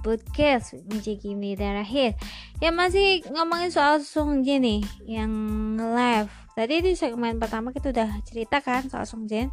[0.00, 2.14] podcast menjadi Kimi terakhir
[2.58, 5.32] ya masih ngomongin soal Songjin nih yang
[5.78, 6.30] live.
[6.58, 9.50] Tadi di segmen pertama kita udah cerita kan soal Songjin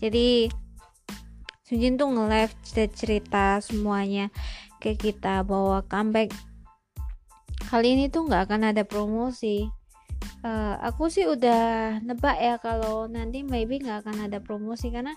[0.00, 0.48] jadi
[1.62, 2.52] Sunjin tuh nge-live
[2.92, 4.28] cerita semuanya
[4.76, 6.34] ke kita bahwa comeback
[7.72, 9.70] kali ini tuh nggak akan ada promosi.
[10.42, 15.14] Uh, aku sih udah nebak ya kalau nanti maybe nggak akan ada promosi karena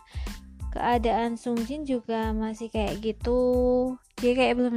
[0.76, 3.39] keadaan Sungjin juga masih kayak gitu.
[4.19, 4.76] Dia kayak belum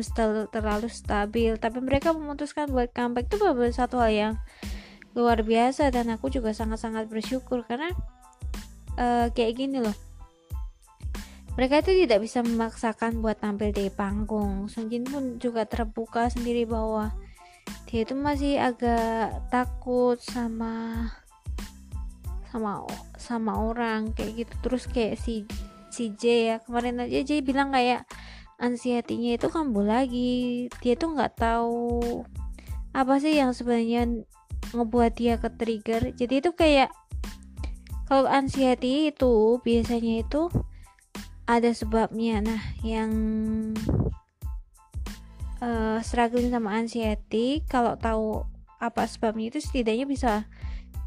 [0.54, 1.58] terlalu stabil.
[1.58, 4.34] Tapi mereka memutuskan buat comeback itu benar satu hal yang
[5.18, 5.90] luar biasa.
[5.90, 7.90] Dan aku juga sangat-sangat bersyukur karena
[8.94, 9.96] eh, kayak gini loh.
[11.58, 14.70] Mereka itu tidak bisa memaksakan buat tampil di panggung.
[14.70, 17.10] Sungjin pun juga terbuka sendiri bahwa
[17.90, 21.10] dia itu masih agak takut sama
[22.54, 22.86] sama
[23.18, 24.54] sama orang kayak gitu.
[24.62, 25.42] Terus kayak si
[25.98, 26.22] si J
[26.54, 26.56] ya.
[26.62, 28.06] Kemarin aja J bilang kayak
[28.62, 30.70] anxiety-nya itu kambuh lagi.
[30.78, 32.22] Dia tuh nggak tahu
[32.94, 34.24] apa sih yang sebenarnya
[34.74, 36.90] ngebuat dia ke trigger jadi itu kayak
[38.08, 40.48] kalau anxiety itu biasanya itu
[41.44, 42.40] ada sebabnya.
[42.40, 43.10] Nah yang
[45.60, 48.46] eh, struggling sama anxiety kalau tahu
[48.78, 50.46] apa sebabnya itu setidaknya bisa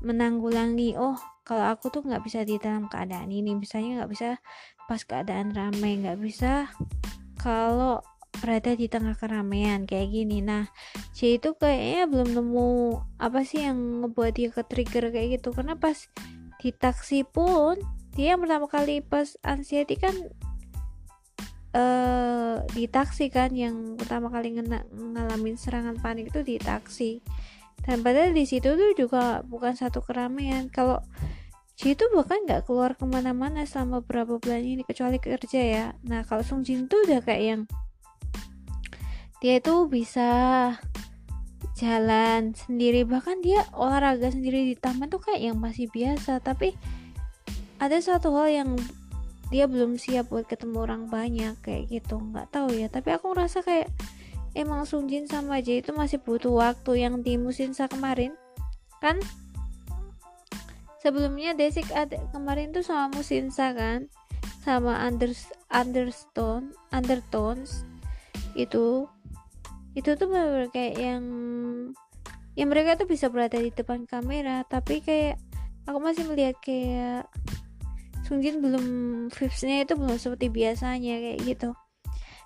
[0.03, 1.15] menanggulangi oh
[1.47, 4.29] kalau aku tuh nggak bisa di dalam keadaan ini misalnya nggak bisa
[4.91, 6.67] pas keadaan ramai nggak bisa
[7.39, 8.03] kalau
[8.43, 10.43] berada di tengah keramaian kayak gini.
[10.43, 10.67] Nah
[11.15, 15.55] C itu kayaknya belum nemu apa sih yang ngebuat dia ke trigger kayak gitu.
[15.55, 15.95] Karena pas
[16.59, 17.79] di taksi pun
[18.19, 20.11] dia yang pertama kali pas anxiety kan
[21.71, 27.23] eh di taksi kan yang pertama kali ngena, ngalamin serangan panik itu di taksi.
[27.79, 30.67] Dan padahal di situ tuh juga bukan satu keramaian.
[30.67, 30.99] Kalau
[31.81, 35.85] Ji itu bahkan nggak keluar ke mana-mana selama beberapa bulan ini kecuali kerja ya.
[36.05, 37.61] Nah kalau Sung Jin tuh udah kayak yang
[39.41, 40.29] dia itu bisa
[41.73, 43.01] jalan sendiri.
[43.01, 46.37] Bahkan dia olahraga sendiri di taman tuh kayak yang masih biasa.
[46.45, 46.77] Tapi
[47.81, 48.69] ada satu hal yang
[49.49, 52.21] dia belum siap buat ketemu orang banyak kayak gitu.
[52.21, 52.93] Nggak tahu ya.
[52.93, 53.89] Tapi aku ngerasa kayak
[54.53, 57.09] emang Sungjin sama Jae itu masih butuh waktu.
[57.09, 58.37] Yang di Musinsa kemarin
[59.01, 59.17] kan
[61.01, 64.05] sebelumnya Desik ada kemarin tuh sama Musinsa kan?
[64.61, 67.81] Sama Anders Understone Undertones
[68.53, 69.09] itu
[69.97, 71.23] itu tuh bener kayak yang
[72.53, 75.41] yang mereka tuh bisa berada di depan kamera tapi kayak
[75.89, 77.25] aku masih melihat kayak
[78.31, 78.85] Sungjin belum
[79.27, 81.75] vibes-nya itu belum seperti biasanya kayak gitu.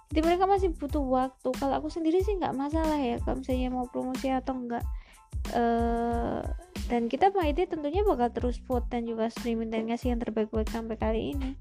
[0.10, 1.50] Jadi mereka masih butuh waktu.
[1.62, 4.82] Kalau aku sendiri sih nggak masalah ya kalau misalnya mau promosi atau enggak
[5.54, 6.42] eh
[6.86, 10.70] dan kita ide tentunya bakal terus vote dan juga streaming dan ngasih yang terbaik buat
[10.70, 11.58] sampai kali ini.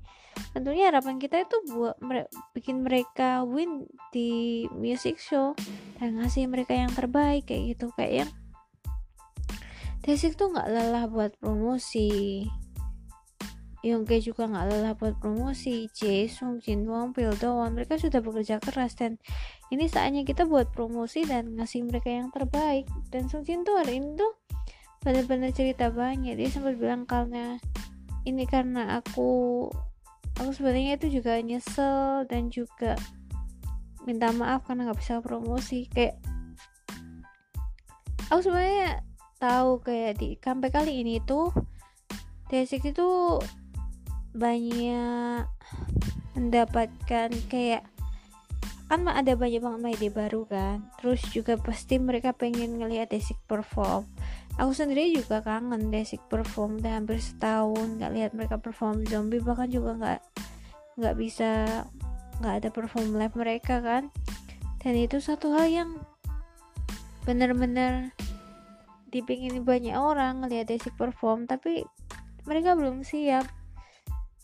[0.52, 5.56] Tentunya harapan kita itu buat mere- bikin mereka win di music show
[5.96, 8.30] dan ngasih mereka yang terbaik kayak gitu kayak yang
[10.04, 12.44] Desik tuh nggak lelah buat promosi
[13.84, 18.56] Yongke juga nggak lelah buat promosi Jae, Sung Jin Won, Pil Dowon mereka sudah bekerja
[18.56, 19.20] keras dan
[19.68, 22.88] ini saatnya kita buat promosi dan ngasih mereka yang terbaik.
[23.12, 24.32] Dan Sung Jin tuh hari ini tuh
[25.04, 26.32] benar-benar cerita banyak.
[26.32, 27.60] Dia sempat bilang karena
[28.24, 29.68] ini karena aku
[30.40, 32.96] aku sebenarnya itu juga nyesel dan juga
[34.08, 35.92] minta maaf karena nggak bisa promosi.
[35.92, 36.16] Kayak
[38.32, 39.04] aku sebenarnya
[39.36, 41.52] tahu kayak di sampai kali ini tuh
[42.48, 43.40] Desik itu
[44.34, 45.46] banyak
[46.34, 47.86] mendapatkan kayak
[48.90, 50.84] kan ada banyak banget ide baru kan.
[51.00, 54.04] Terus juga pasti mereka pengen ngelihat Desik perform.
[54.60, 59.66] Aku sendiri juga kangen Desik perform udah hampir setahun nggak lihat mereka perform zombie bahkan
[59.70, 60.20] juga nggak
[61.00, 61.50] nggak bisa
[62.38, 64.12] nggak ada perform live mereka kan.
[64.84, 65.90] Dan itu satu hal yang
[67.24, 68.12] bener-bener
[69.08, 71.86] dipingin banyak orang ngelihat Desik perform tapi
[72.44, 73.48] mereka belum siap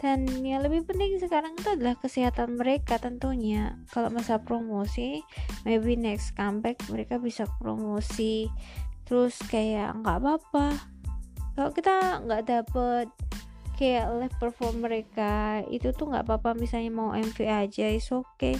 [0.01, 3.77] dan yang lebih penting sekarang itu adalah kesehatan mereka tentunya.
[3.93, 5.21] Kalau masa promosi
[5.69, 8.49] maybe next comeback mereka bisa promosi.
[9.05, 10.73] Terus kayak nggak apa-apa.
[11.53, 13.13] Kalau kita nggak dapet
[13.77, 16.57] kayak live perform mereka itu tuh nggak apa-apa.
[16.57, 18.57] Misalnya mau MV aja is okay.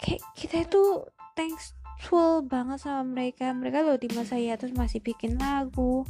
[0.00, 1.04] Kayak kita itu
[1.36, 3.52] thankful banget sama mereka.
[3.52, 6.08] Mereka loh di masa hiatus masih bikin lagu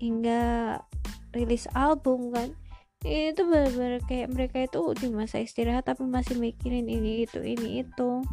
[0.00, 0.78] hingga
[1.38, 2.50] rilis album kan.
[3.06, 8.26] Itu benar-benar kayak mereka itu di masa istirahat tapi masih mikirin ini itu ini itu.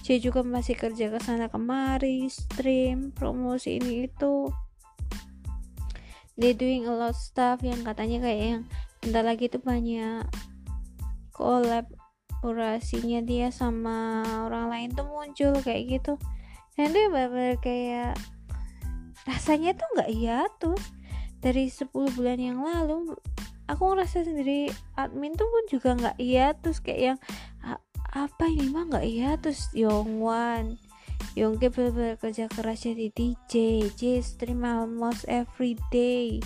[0.00, 4.48] C juga masih kerja ke sana kemari stream promosi ini itu.
[6.40, 8.62] They doing a lot stuff yang katanya kayak yang
[9.04, 10.24] bentar lagi itu banyak
[11.36, 16.16] kolaborasinya dia sama orang lain tuh muncul kayak gitu.
[16.80, 18.16] Dan itu benar-benar kayak
[19.28, 20.80] rasanya tuh nggak hiatus
[21.40, 23.16] dari 10 bulan yang lalu
[23.70, 24.68] aku ngerasa sendiri
[24.98, 27.18] admin tuh pun juga nggak iya terus kayak yang
[27.64, 29.38] "A- apa ini mah nggak iya?
[29.38, 30.74] Terus Yongwan
[31.38, 36.42] Yongke bener-bener kerja keras jadi DJ J stream almost every day.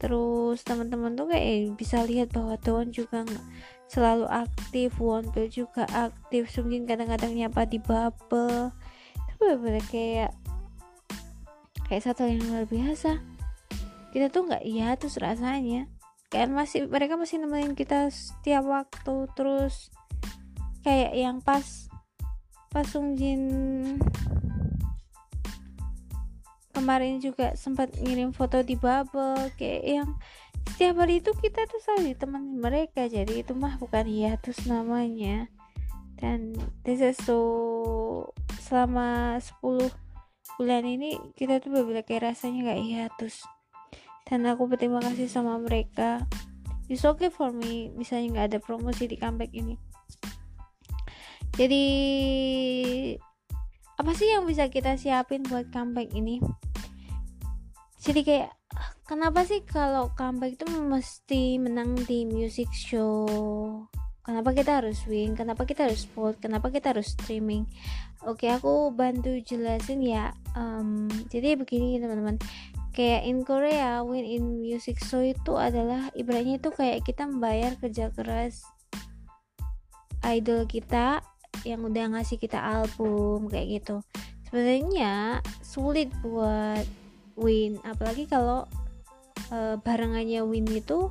[0.00, 3.46] Terus teman-teman tuh kayak bisa lihat bahwa Dawn juga nggak
[3.92, 8.72] selalu aktif Wonpil juga aktif mungkin kadang-kadang nyapa di bubble.
[9.28, 10.32] Itu bener-bener kayak
[11.84, 13.33] kayak satu yang luar biasa
[14.14, 15.90] kita tuh nggak iya terus rasanya.
[16.30, 19.90] Kan masih mereka masih nemenin kita setiap waktu terus
[20.86, 21.90] kayak yang pas
[22.70, 23.42] pas Sungjin
[26.74, 30.10] kemarin juga sempat ngirim foto di bubble kayak yang
[30.74, 35.50] setiap hari itu kita tuh selalu ditemani mereka jadi itu mah bukan hiatus namanya.
[36.14, 36.54] Dan
[36.86, 38.30] this is so
[38.62, 39.90] selama 10
[40.56, 43.42] bulan ini kita tuh berbeda kayak rasanya gak hiatus
[44.24, 46.24] dan aku berterima kasih sama mereka.
[46.88, 49.76] It's okay for me misalnya nggak ada promosi di comeback ini.
[51.54, 51.84] Jadi
[53.94, 56.42] apa sih yang bisa kita siapin buat comeback ini?
[58.04, 58.52] Jadi kayak
[59.08, 63.24] kenapa sih kalau comeback itu mesti menang di music show
[64.24, 65.36] kenapa kita harus win?
[65.36, 66.40] Kenapa kita harus vote?
[66.40, 67.68] Kenapa kita harus streaming?
[68.24, 70.32] Oke aku bantu jelasin ya.
[70.56, 72.40] Um, jadi begini teman-teman.
[72.94, 78.08] Kayak in Korea win in music show itu adalah ibaratnya itu kayak kita membayar kerja
[78.14, 78.62] keras
[80.24, 81.20] idol kita
[81.68, 84.00] yang udah ngasih kita album kayak gitu.
[84.48, 86.86] Sebenarnya sulit buat
[87.34, 87.82] win.
[87.82, 88.64] Apalagi kalau
[89.50, 91.10] uh, barengannya win itu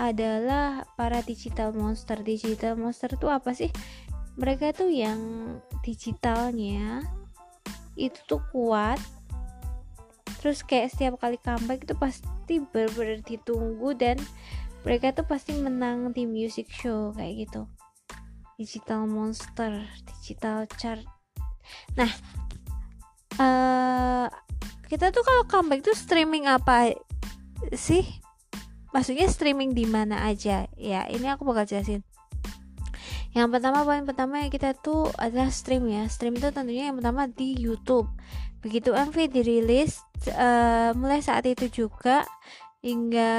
[0.00, 2.16] adalah para digital monster.
[2.24, 3.68] Digital monster itu apa sih?
[4.40, 5.20] Mereka tuh yang
[5.84, 7.04] digitalnya
[7.98, 8.96] itu tuh kuat
[10.40, 14.16] terus kayak setiap kali comeback itu pasti bener-bener ditunggu dan
[14.80, 17.68] mereka tuh pasti menang di music show kayak gitu.
[18.56, 21.04] Digital monster digital chart.
[22.00, 22.08] Nah
[23.36, 24.32] uh,
[24.88, 26.96] kita tuh kalau comeback tuh streaming apa
[27.76, 28.08] sih
[28.90, 30.66] maksudnya streaming di mana aja?
[30.78, 32.02] Ya ini aku bakal jelasin.
[33.30, 36.10] Yang pertama poin pertama yang kita tuh adalah stream ya.
[36.10, 38.10] Stream itu tentunya yang pertama di YouTube.
[38.60, 40.02] Begitu MV dirilis
[40.34, 42.26] uh, mulai saat itu juga
[42.82, 43.32] hingga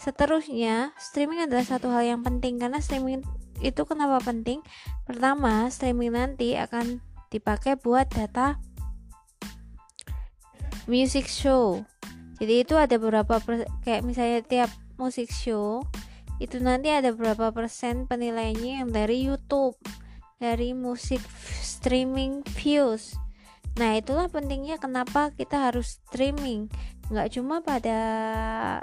[0.00, 2.58] seterusnya streaming adalah satu hal yang penting.
[2.58, 3.22] Karena streaming
[3.62, 4.58] itu kenapa penting?
[5.06, 6.98] Pertama streaming nanti akan
[7.30, 8.58] dipakai buat data
[10.90, 11.86] music show
[12.40, 13.36] jadi itu ada beberapa
[13.84, 15.84] kayak misalnya tiap musik show
[16.40, 19.76] itu nanti ada berapa persen penilaiannya yang dari YouTube
[20.40, 21.20] dari musik
[21.60, 23.12] streaming views.
[23.76, 26.72] Nah itulah pentingnya kenapa kita harus streaming.
[27.12, 28.00] Nggak cuma pada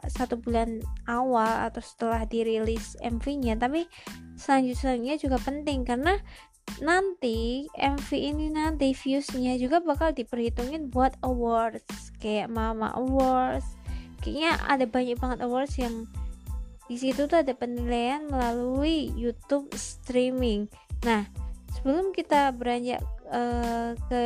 [0.06, 3.90] satu bulan awal atau setelah dirilis MV-nya tapi
[4.38, 5.82] selanjutnya juga penting.
[5.82, 6.14] Karena
[6.84, 13.66] nanti MV ini nanti viewsnya juga bakal diperhitungin buat awards kayak Mama Awards
[14.22, 16.06] kayaknya ada banyak banget awards yang
[16.88, 20.72] di situ tuh ada penilaian melalui YouTube streaming.
[21.04, 21.28] Nah,
[21.76, 24.24] sebelum kita beranjak uh, ke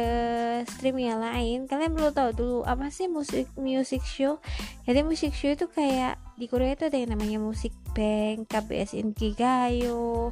[0.69, 4.37] streaming yang lain, kalian perlu tahu dulu apa sih musik music show.
[4.85, 10.29] Jadi musik show itu kayak di Korea itu ada yang namanya musik bank, KBS Inkigayo,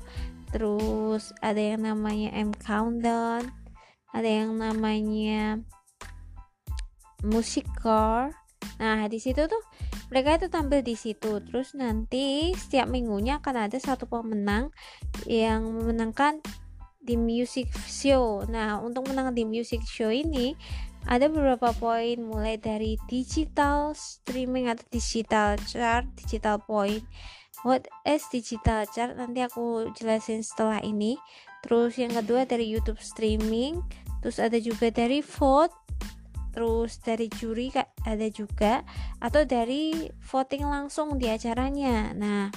[0.49, 3.49] terus ada yang namanya M Countdown,
[4.13, 5.61] ada yang namanya
[7.25, 8.33] musik core.
[8.79, 9.63] Nah, di situ tuh
[10.09, 11.39] mereka itu tampil di situ.
[11.39, 14.73] Terus nanti setiap minggunya akan ada satu pemenang
[15.29, 16.41] yang memenangkan
[16.99, 18.43] di music show.
[18.45, 20.57] Nah untuk menang di music show ini
[21.07, 22.17] ada beberapa poin.
[22.19, 27.05] Mulai dari digital streaming atau digital chart digital point
[27.63, 31.19] what is digital chart nanti aku jelasin setelah ini.
[31.65, 33.83] Terus yang kedua dari YouTube streaming
[34.19, 35.71] terus ada juga dari vote
[36.51, 37.71] terus dari juri
[38.03, 38.83] ada juga
[39.23, 42.15] atau dari voting langsung di acaranya.
[42.15, 42.47] Nah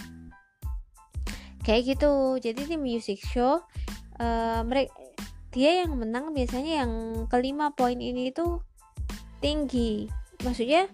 [1.66, 2.38] kayak gitu.
[2.38, 3.62] Jadi di music show uh,
[4.22, 4.94] eh, mereka
[5.52, 6.92] dia yang menang biasanya yang
[7.28, 8.58] kelima poin ini itu
[9.44, 10.08] tinggi.
[10.40, 10.88] Maksudnya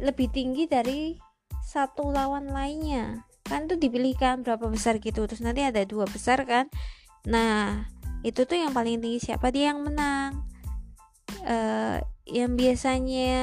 [0.00, 1.25] lebih tinggi dari
[1.66, 3.26] satu lawan lainnya.
[3.42, 6.70] Kan tuh dipilihkan berapa besar gitu terus nanti ada dua besar kan.
[7.26, 7.90] Nah
[8.22, 10.46] itu tuh yang paling tinggi siapa dia yang menang?
[11.42, 13.38] Uh, yang biasanya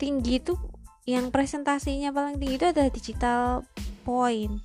[0.00, 0.56] tinggi itu
[1.04, 3.44] yang presentasinya paling tinggi itu adalah digital
[4.02, 4.60] point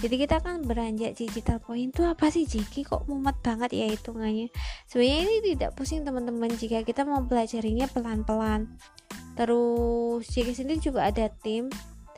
[0.00, 2.82] jadi kita kan beranjak digital point itu apa sih Jiki?
[2.82, 4.48] Kok mumet banget ya hitungannya?
[4.88, 6.50] Sebenarnya ini tidak pusing teman-teman.
[6.56, 8.66] Jika kita mau pelajarinya pelan-pelan.
[9.36, 11.68] Terus Jiki sendiri juga ada tim.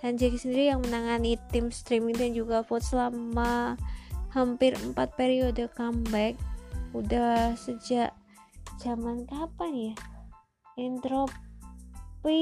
[0.01, 3.77] Dan Jiki sendiri yang menangani tim streaming dan juga vote selama
[4.33, 6.39] hampir 4 periode comeback.
[6.97, 8.16] Udah sejak
[8.81, 9.95] zaman kapan ya?
[10.81, 12.41] Entropi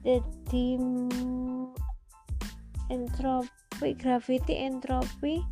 [0.00, 1.10] the dim
[2.88, 5.42] entropi gravity entropi.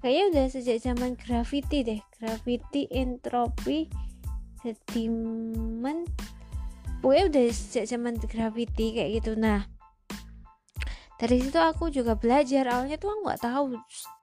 [0.00, 2.00] Kayaknya udah sejak zaman gravity deh.
[2.16, 3.90] Gravity entropi
[4.60, 6.04] the demon
[7.00, 9.32] pokoknya udah sejak zaman gravity kayak gitu.
[9.36, 9.64] Nah
[11.20, 12.64] dari situ aku juga belajar.
[12.68, 13.64] Awalnya tuh aku nggak tahu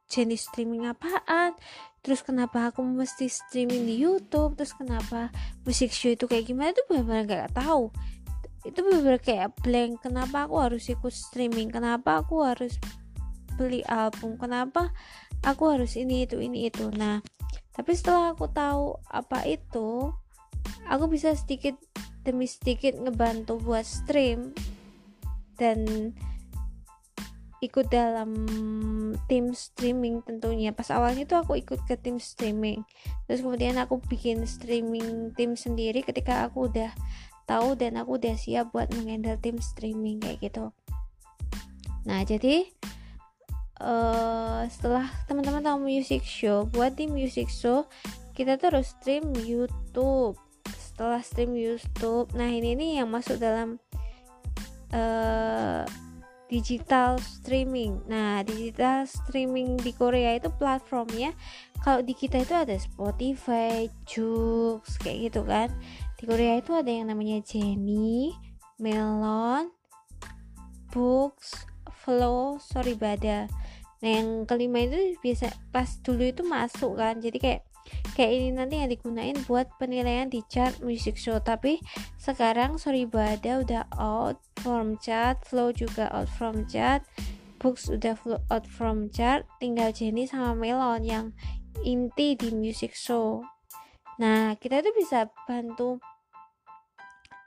[0.10, 1.54] jenis streaming apaan.
[2.02, 4.56] Terus kenapa aku mesti streaming di YouTube?
[4.56, 5.30] Terus kenapa
[5.68, 7.92] musik show itu kayak gimana itu benar-benar gak tahu
[8.68, 11.72] itu benar-benar kayak blank kenapa aku harus ikut streaming?
[11.72, 12.76] Kenapa aku harus
[13.56, 14.36] beli album?
[14.36, 14.92] Kenapa
[15.42, 16.92] aku harus ini itu ini itu?
[16.92, 17.24] Nah
[17.72, 20.12] tapi setelah aku tahu apa itu
[20.90, 21.78] aku bisa sedikit
[22.28, 24.52] demi sedikit ngebantu buat stream
[25.56, 26.12] dan
[27.58, 28.46] ikut dalam
[29.26, 30.70] tim streaming tentunya.
[30.76, 32.86] Pas awalnya tuh aku ikut ke tim streaming.
[33.26, 36.94] Terus kemudian aku bikin streaming tim sendiri ketika aku udah
[37.48, 40.70] tahu dan aku udah siap buat mengendal tim streaming kayak gitu
[42.04, 42.68] nah jadi
[43.80, 47.88] uh, setelah teman-teman tahu music show buat di music show
[48.36, 50.38] kita tuh harus stream YouTube
[50.78, 53.80] setelah stream YouTube nah ini nih yang masuk dalam
[54.92, 55.88] uh,
[56.48, 58.00] digital streaming.
[58.08, 61.36] Nah, digital streaming di Korea itu platformnya
[61.84, 65.70] kalau di kita itu ada Spotify, Joox kayak gitu kan.
[66.18, 68.34] Di Korea itu ada yang namanya Jenny,
[68.82, 69.70] Melon,
[70.90, 71.54] Books,
[72.02, 73.46] Flow, Sorry Bada.
[74.02, 77.22] Nah, yang kelima itu biasa pas dulu itu masuk kan.
[77.22, 77.62] Jadi kayak
[78.14, 81.80] kayak ini nanti yang digunain buat penilaian di chart music show tapi
[82.20, 87.06] sekarang sorry bada udah out from chart flow juga out from chart
[87.62, 88.18] books udah
[88.52, 91.26] out from chart tinggal Jenny sama Melon yang
[91.86, 93.46] inti di music show
[94.18, 96.02] nah kita tuh bisa bantu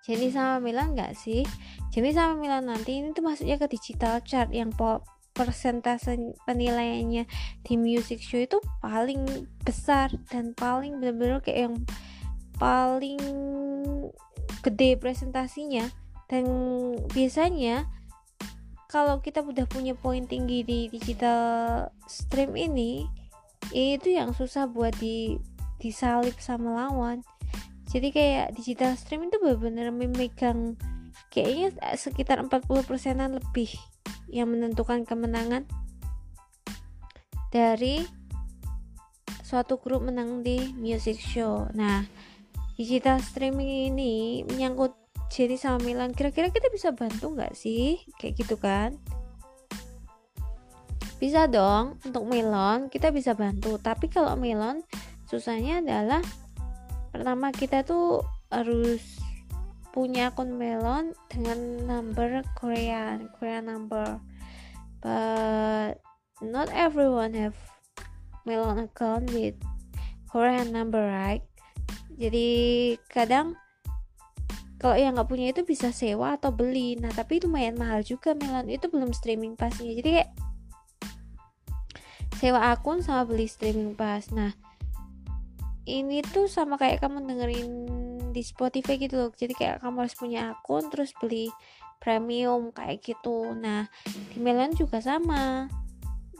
[0.01, 1.45] Jenny sama Melon nggak sih?
[1.93, 5.05] Jenny sama Melon nanti ini tuh masuknya ke digital chart yang pop
[5.37, 6.17] persentase
[6.49, 7.29] penilaiannya
[7.63, 11.77] di music show itu paling besar dan paling benar-benar kayak yang
[12.57, 13.21] paling
[14.65, 15.87] gede presentasinya.
[16.27, 16.45] Dan
[17.13, 17.87] biasanya
[18.91, 23.07] kalau kita udah punya poin tinggi di digital stream ini
[23.71, 25.39] itu yang susah buat di
[25.81, 27.25] disalip sama lawan
[27.91, 30.79] jadi kayak digital stream itu benar-benar memegang
[31.35, 33.75] kayaknya sekitar 40 persenan lebih
[34.31, 35.67] yang menentukan kemenangan
[37.51, 38.07] dari
[39.43, 41.67] suatu grup menang di music show.
[41.75, 42.07] Nah,
[42.79, 44.95] digital streaming ini menyangkut
[45.27, 46.15] Jenny sama Milan.
[46.15, 47.99] Kira-kira kita bisa bantu nggak sih?
[48.23, 48.95] Kayak gitu kan?
[51.19, 53.83] Bisa dong, untuk Melon kita bisa bantu.
[53.83, 54.87] Tapi kalau Melon
[55.31, 56.19] susahnya adalah
[57.15, 59.23] pertama kita tuh harus
[59.95, 64.19] punya akun melon dengan number Korean Korean number.
[64.99, 66.03] But
[66.43, 67.55] not everyone have
[68.43, 69.55] melon account with
[70.27, 71.47] Korean number right?
[72.19, 73.55] Jadi kadang
[74.83, 76.99] kalau yang nggak punya itu bisa sewa atau beli.
[76.99, 80.31] Nah tapi lumayan mahal juga melon itu belum streaming pasnya jadi kayak
[82.41, 84.57] sewa akun sama beli streaming pass nah
[85.99, 87.71] ini tuh sama kayak kamu dengerin
[88.31, 89.31] di Spotify gitu loh.
[89.35, 91.51] Jadi kayak kamu harus punya akun terus beli
[91.99, 93.53] premium kayak gitu.
[93.59, 93.91] Nah
[94.31, 95.67] di Melon juga sama.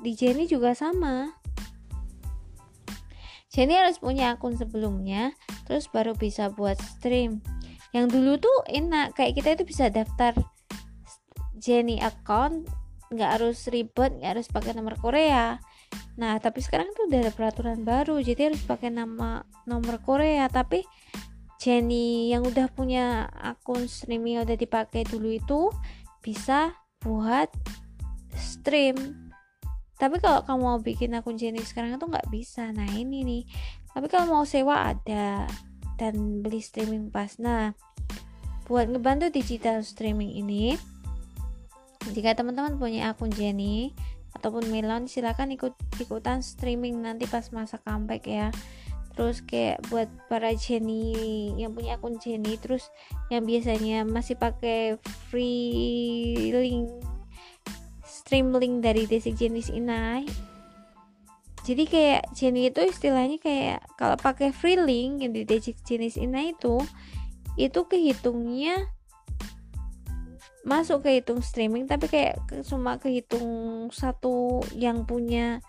[0.01, 1.35] Di Jenny juga sama.
[3.51, 5.35] Jenny harus punya akun sebelumnya
[5.67, 7.43] terus baru bisa buat stream.
[7.91, 10.39] Yang dulu tuh enak kayak kita itu bisa daftar
[11.59, 12.71] Jenny account
[13.11, 15.59] nggak harus ribet nggak harus pakai nomor Korea
[16.21, 20.47] nah tapi sekarang tuh udah ada peraturan baru jadi harus pakai nama nomor Korea.
[20.51, 20.85] Tapi
[21.61, 25.69] Jenny yang udah punya akun streaming yang udah dipakai dulu itu
[26.25, 26.73] bisa
[27.05, 27.53] buat
[28.33, 28.97] stream.
[30.01, 32.73] Tapi kalau kamu mau bikin akun Jenny sekarang itu nggak bisa.
[32.73, 33.43] Nah ini nih.
[33.93, 35.45] Tapi kalau mau sewa ada
[36.01, 37.37] dan beli streaming pas.
[37.37, 37.77] Nah
[38.65, 40.79] buat ngebantu digital streaming ini
[42.15, 43.93] jika teman-teman punya akun Jenny
[44.37, 48.49] ataupun Melon silahkan ikut ikutan streaming nanti pas masa comeback ya.
[49.19, 52.89] Terus kayak buat para Jenny yang punya akun Jenny terus
[53.29, 54.97] yang biasanya masih pakai
[55.29, 56.89] free link
[58.07, 60.25] stream link dari Desik jenis Inai.
[61.67, 66.55] Jadi kayak Jenny itu istilahnya kayak kalau pakai free link yang di Desik jenis Inai
[66.55, 66.81] itu
[67.59, 68.89] itu kehitungnya
[70.61, 72.37] masuk kehitung streaming tapi kayak
[72.69, 75.65] cuma kehitung satu yang punya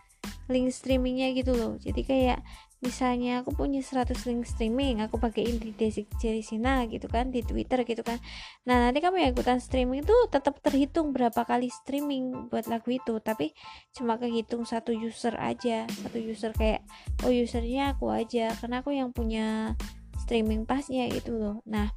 [0.51, 1.79] link streamingnya gitu loh.
[1.79, 2.39] Jadi kayak
[2.81, 5.69] misalnya aku punya 100 link streaming aku pakaiin di
[6.17, 8.17] Jerisina gitu kan di Twitter gitu kan.
[8.65, 13.21] Nah nanti kamu yang ikutan streaming itu tetap terhitung berapa kali streaming buat lagu itu.
[13.21, 13.53] Tapi
[13.93, 15.85] cuma kehitung satu user aja.
[15.87, 16.81] Satu user kayak
[17.23, 19.77] oh usernya aku aja karena aku yang punya
[20.25, 21.57] streaming pasnya gitu loh.
[21.69, 21.93] Nah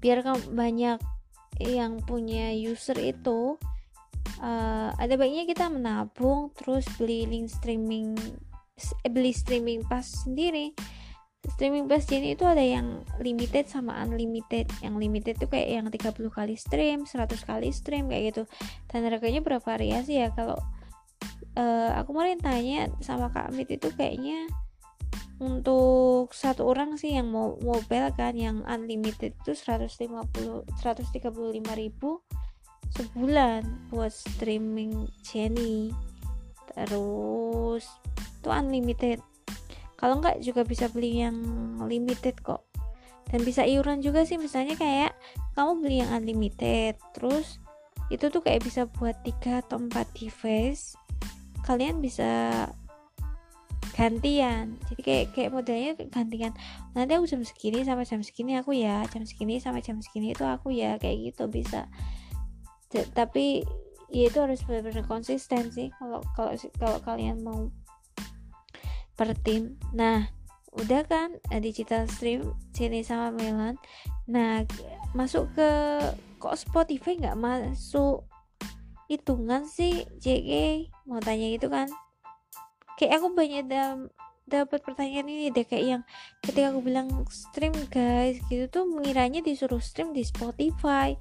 [0.00, 0.98] biar kamu banyak
[1.62, 3.54] yang punya user itu
[4.42, 8.18] uh, ada baiknya kita menabung terus beli link streaming
[9.04, 10.74] eh, beli streaming pas sendiri.
[11.44, 14.64] Streaming pass Jenny itu ada yang limited sama unlimited.
[14.80, 18.42] Yang limited itu kayak yang 30 kali stream 100 kali stream kayak gitu.
[18.88, 20.32] Dan harganya bervariasi ya.
[20.32, 20.56] Kalau
[21.60, 24.48] uh, aku kemarin tanya sama Kak Amit itu kayaknya
[25.42, 30.06] untuk satu orang sih yang mau mobile kan yang unlimited itu 150
[30.78, 31.24] 135
[31.74, 32.22] ribu
[32.94, 35.90] sebulan buat streaming Jenny
[36.74, 39.18] terus itu unlimited.
[39.96, 41.40] Kalau enggak juga bisa beli yang
[41.86, 42.66] limited kok.
[43.32, 45.16] Dan bisa iuran juga sih misalnya kayak
[45.56, 47.58] kamu beli yang unlimited terus
[48.12, 50.94] itu tuh kayak bisa buat 3 atau 4 device.
[51.64, 52.68] Kalian bisa
[53.94, 54.74] gantian.
[54.90, 56.52] Jadi kayak kayak modelnya gantian.
[56.92, 60.42] Nanti aku jam segini sampai jam segini aku ya jam segini sampai jam segini itu
[60.42, 61.86] aku ya kayak gitu bisa.
[62.90, 63.62] Tapi
[64.10, 67.70] ya itu harus benar-benar konsisten sih kalau kalau kalau kalian mau
[69.14, 69.78] per tim.
[69.94, 70.26] Nah
[70.74, 73.78] udah kan eh, digital stream sini sama Melon
[74.26, 74.66] nah
[75.14, 75.70] masuk ke
[76.42, 78.26] kok Spotify nggak masuk?
[79.06, 80.50] Hitungan sih JG
[81.06, 81.86] mau tanya gitu kan
[82.98, 83.64] kayak aku banyak
[84.44, 86.02] dapat pertanyaan ini deh kayak yang
[86.44, 91.16] ketika aku bilang stream guys gitu tuh mengiranya disuruh stream di Spotify.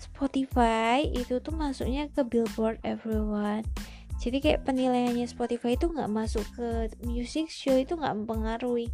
[0.00, 3.64] Spotify itu tuh masuknya ke Billboard Everyone.
[4.16, 8.88] Jadi kayak penilaiannya Spotify itu nggak masuk ke music show itu nggak mempengaruhi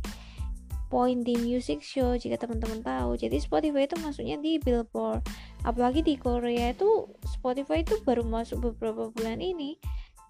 [0.91, 3.15] poin di music show jika teman-teman tahu.
[3.15, 5.23] Jadi Spotify itu masuknya di Billboard.
[5.63, 9.79] Apalagi di Korea itu Spotify itu baru masuk beberapa bulan ini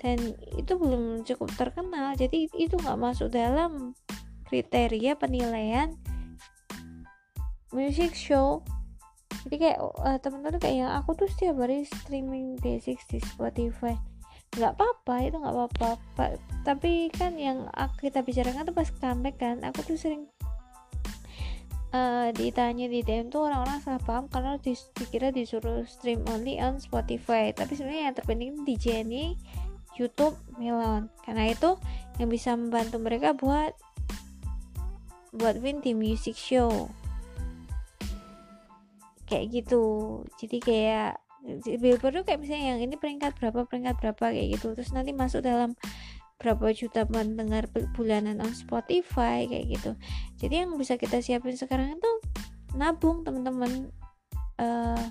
[0.01, 0.17] dan
[0.57, 2.17] itu belum cukup terkenal.
[2.17, 3.93] Jadi itu nggak masuk dalam
[4.49, 5.95] kriteria penilaian
[7.71, 8.65] music show.
[9.47, 13.95] Jadi kayak uh, teman-teman kayak yang aku tuh setiap hari streaming basic di Spotify.
[14.57, 16.27] Nggak apa-apa itu nggak apa-apa.
[16.65, 17.69] Tapi kan yang
[18.01, 20.27] kita bicarakan tuh pas comeback kan aku tuh sering
[21.95, 27.55] uh, ditanya di DM tuh orang-orang salah paham karena dikira disuruh stream only on Spotify.
[27.55, 29.27] Tapi sebenarnya yang terpenting di Jenny
[29.99, 31.77] YouTube Melon karena itu
[32.21, 33.73] yang bisa membantu mereka buat
[35.35, 36.91] buat win di music show.
[39.31, 39.85] Kayak gitu.
[40.43, 41.23] Jadi kayak
[41.81, 44.75] Billboard tuh kayak misalnya yang ini peringkat berapa peringkat berapa kayak gitu.
[44.75, 45.79] Terus nanti masuk dalam
[46.41, 49.93] berapa juta pendengar bulanan on Spotify kayak gitu.
[50.41, 52.13] Jadi yang bisa kita siapin sekarang itu
[52.75, 53.89] nabung teman-teman.
[54.61, 55.09] Uh,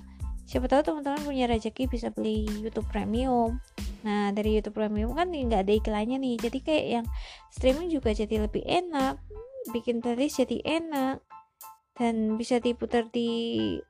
[0.50, 3.62] siapa tahu teman-teman punya rezeki bisa beli YouTube Premium.
[4.02, 6.42] Nah dari YouTube Premium kan nggak ada iklannya nih.
[6.42, 7.06] Jadi kayak yang
[7.54, 9.22] streaming juga jadi lebih enak
[9.70, 11.22] bikin playlist jadi enak
[11.94, 13.28] dan bisa diputar di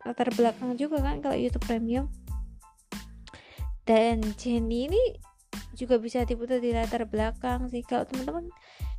[0.05, 2.13] latar belakang juga kan kalau YouTube Premium.
[3.89, 5.03] Dan Jenny ini
[5.73, 7.81] juga bisa diputar di latar belakang sih.
[7.89, 8.53] Kalau teman-teman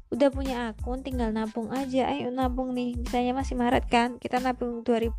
[0.09, 2.09] udah punya akun tinggal nabung aja.
[2.09, 2.97] Ayo nabung nih.
[2.97, 5.13] Misalnya masih Maret kan kita nabung 2000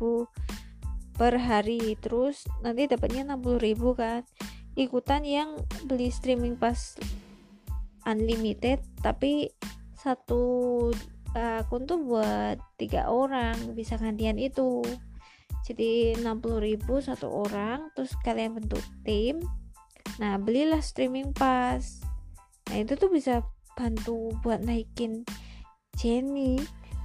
[1.15, 1.95] per hari.
[1.99, 4.25] Terus nanti dapatnya 60 ribu kan.
[4.73, 6.97] Ikutan yang beli streaming pas
[8.03, 9.53] unlimited tapi
[9.95, 10.89] satu
[11.33, 14.81] akun tuh buat tiga orang bisa gantian itu.
[15.63, 19.39] Jadi 60.000 satu orang terus kalian bentuk tim.
[20.19, 22.03] Nah belilah streaming pass
[22.69, 23.43] nah itu tuh bisa
[23.75, 25.27] bantu buat naikin
[25.99, 26.57] Jenny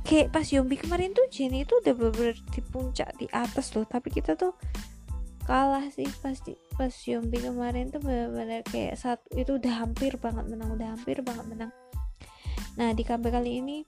[0.08, 3.84] kayak pas Yombi kemarin tuh Jenny itu udah bener di puncak di atas loh.
[3.84, 4.56] Tapi kita tuh
[5.44, 10.48] kalah sih pas di, pas Yombi kemarin tuh bener-bener kayak satu itu udah hampir banget
[10.48, 11.72] menang udah hampir banget menang.
[12.80, 13.84] Nah di comeback kali ini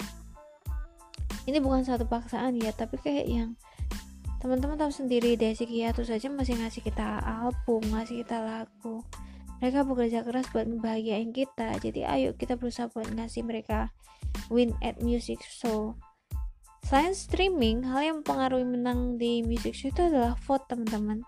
[1.49, 3.51] ini bukan satu paksaan ya tapi kayak yang
[4.45, 9.01] teman-teman tahu sendiri Desi tuh saja masih ngasih kita album ngasih kita lagu.
[9.61, 11.77] Mereka bekerja keras buat membahagiain kita.
[11.81, 13.93] Jadi ayo kita berusaha buat ngasih mereka
[14.49, 15.45] win at music.
[15.45, 16.01] Show
[16.91, 21.23] selain streaming hal yang mempengaruhi menang di music show itu adalah vote teman-teman.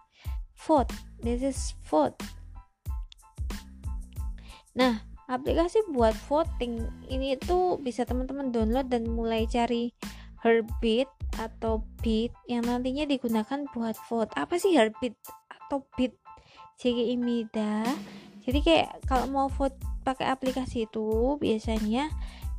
[0.58, 0.90] Vote.
[1.22, 2.18] This is vote.
[4.74, 9.94] Nah aplikasi buat voting ini tuh bisa teman-teman download dan mulai cari
[10.42, 11.06] Heartbeat
[11.38, 14.34] atau Beat yang nantinya digunakan buat vote.
[14.34, 15.14] Apa sih Heartbeat
[15.46, 16.18] atau Beat?
[16.82, 17.86] JGI Mida
[18.42, 22.10] jadi kayak kalau mau vote pakai aplikasi itu biasanya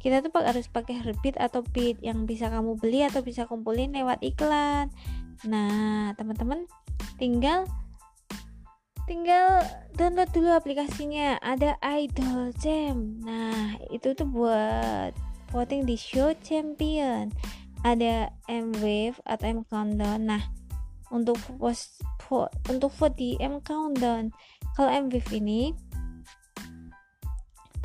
[0.03, 4.19] kita tuh harus pakai heartbeat atau beat yang bisa kamu beli atau bisa kumpulin lewat
[4.19, 4.91] iklan.
[5.47, 6.67] Nah teman-teman
[7.15, 7.63] tinggal
[9.07, 9.63] tinggal
[9.95, 11.39] download dulu aplikasinya.
[11.39, 15.15] Ada Idol Jam nah itu tuh buat
[15.55, 17.31] voting di show champion.
[17.87, 20.43] Ada M Wave atau M Countdown nah
[21.15, 24.35] untuk post vo- untuk vote di M Countdown
[24.73, 25.71] kalau M Wave ini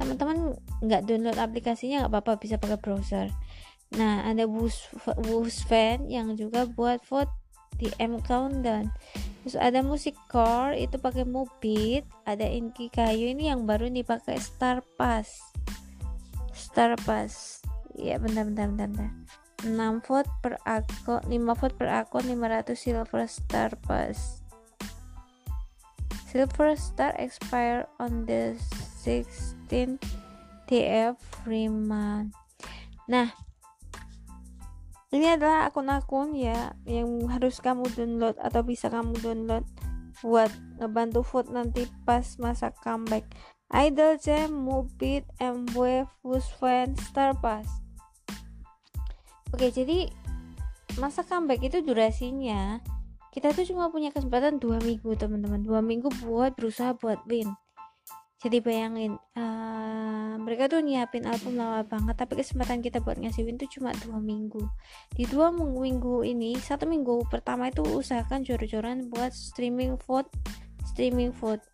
[0.01, 3.27] teman-teman nggak download aplikasinya nggak apa-apa bisa pakai browser.
[3.97, 4.89] Nah ada bus
[5.27, 7.33] bus fan yang juga buat vote
[7.79, 8.91] di M Countdown.
[9.47, 14.85] Terus ada musik core itu pakai Mubit ada Inki Kayu ini yang baru dipakai Star
[14.99, 15.55] Pass.
[16.53, 17.63] Star Pass.
[17.99, 19.11] Ya bentar bentar bentar, bentar.
[19.67, 24.47] 6 vote per akun 5 vote per akun 500 silver star pass.
[26.31, 28.55] Silver star expire on the
[29.03, 29.99] 16
[30.69, 32.31] TF Freeman.
[33.09, 33.33] Nah
[35.09, 39.65] ini adalah akun-akun ya yang harus kamu download atau bisa kamu download
[40.21, 43.25] buat ngebantu vote nanti pas masa comeback.
[43.69, 47.69] Idol Jam, Mubit, M-Wave, Wusfan, Star Pass
[49.49, 50.13] Oke jadi
[51.01, 52.85] masa comeback itu durasinya
[53.33, 55.63] kita tuh cuma punya kesempatan dua minggu teman-teman.
[55.63, 57.49] Dua minggu buat berusaha buat win
[58.39, 63.59] jadi bayangin uh, mereka tuh nyiapin album lama banget tapi kesempatan kita buat ngasih win
[63.59, 64.63] tuh cuma dua minggu.
[65.11, 70.31] Di dua minggu ini satu minggu pertama itu usahakan jor-joran buat streaming vote
[70.87, 71.67] streaming vote.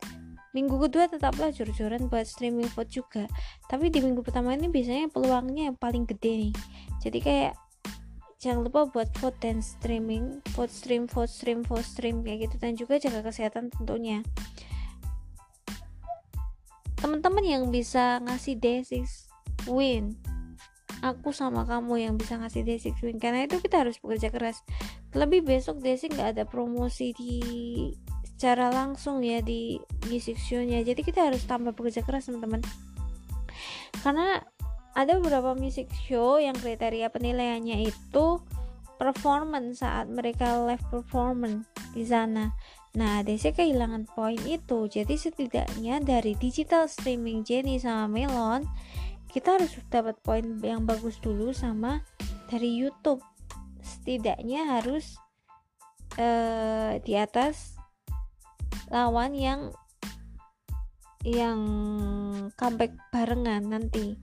[0.56, 3.28] Minggu kedua tetaplah jor-joran buat streaming vote juga.
[3.68, 6.54] Tapi di minggu pertama ini biasanya peluangnya yang paling gede nih.
[7.04, 7.52] Jadi kayak
[8.40, 12.56] jangan lupa buat vote dan streaming vote stream vote stream vote stream kayak gitu.
[12.56, 14.24] Dan juga jaga kesehatan tentunya
[17.04, 19.04] teman-teman yang bisa ngasih D6
[19.68, 20.16] win.
[21.04, 23.20] Aku sama kamu yang bisa ngasih D6 win.
[23.20, 24.64] Karena itu kita harus bekerja keras.
[25.12, 27.36] Lebih besok D6 nggak ada promosi di
[28.24, 29.76] secara langsung ya di
[30.08, 30.80] music show-nya.
[30.80, 32.64] Jadi kita harus tambah bekerja keras teman-teman.
[34.00, 34.40] Karena
[34.96, 38.40] ada beberapa music show yang kriteria penilaiannya itu
[38.96, 42.48] performance saat mereka live performance di sana.
[42.94, 44.86] Nah, DC kehilangan poin itu.
[44.86, 48.62] Jadi setidaknya dari digital streaming Jenny sama Melon,
[49.34, 52.06] kita harus dapat poin yang bagus dulu sama
[52.46, 53.18] dari YouTube.
[53.82, 55.18] Setidaknya harus
[56.22, 57.74] uh, di atas
[58.94, 59.74] lawan yang
[61.26, 61.58] yang
[62.54, 64.14] comeback barengan nanti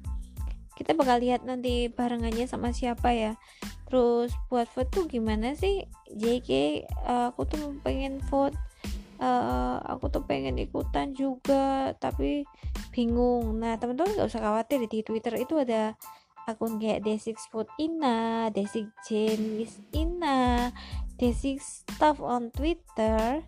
[0.82, 3.38] kita bakal lihat nanti barengannya sama siapa ya.
[3.86, 5.86] Terus buat vote tuh gimana sih?
[6.10, 8.58] JK uh, aku tuh pengen vote
[9.22, 12.50] uh, aku tuh pengen ikutan juga tapi
[12.90, 13.62] bingung.
[13.62, 15.94] Nah teman-teman nggak usah khawatir di Twitter itu ada
[16.50, 20.74] akun kayak D6 Food Ina, D6 Jenis Ina,
[21.22, 23.46] D6 Stuff on Twitter.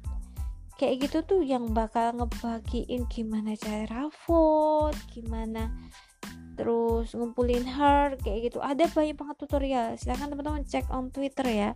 [0.78, 5.70] Kayak gitu tuh yang bakal ngebagiin gimana cara vote, gimana
[6.54, 8.60] terus ngumpulin heart kayak gitu.
[8.62, 9.88] Ada banyak banget tutorial.
[9.98, 11.70] Silahkan teman-teman cek on twitter ya.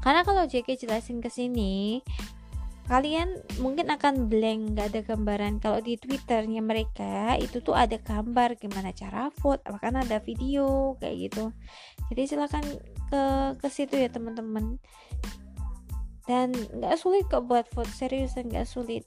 [0.00, 1.98] Karena kalau JK jelasin ke sini
[2.86, 5.58] kalian mungkin akan blank nggak ada gambaran.
[5.58, 11.30] Kalau di twitternya mereka itu tuh ada gambar gimana cara vote bahkan ada video kayak
[11.30, 11.50] gitu.
[12.14, 12.62] Jadi silahkan
[13.10, 13.22] ke
[13.58, 14.78] ke situ ya teman-teman.
[16.26, 19.02] Dan nggak sulit kok buat vote serius dan nggak sulit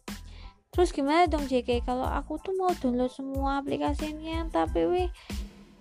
[0.70, 5.10] terus gimana dong JK kalau aku tuh mau download semua aplikasinya tapi weh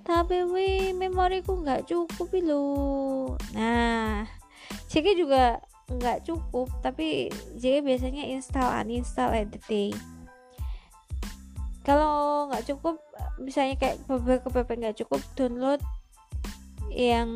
[0.04, 4.24] tapi weh memoriku nggak cukup lo nah
[4.88, 9.90] JK juga nggak cukup tapi JK biasanya install uninstall the day
[11.88, 13.00] kalau nggak cukup
[13.40, 15.80] misalnya kayak beberapa PP nggak cukup download
[16.92, 17.28] yang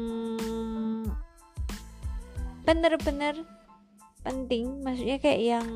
[2.62, 3.36] bener-bener
[4.22, 4.82] penting.
[4.82, 5.68] Maksudnya kayak yang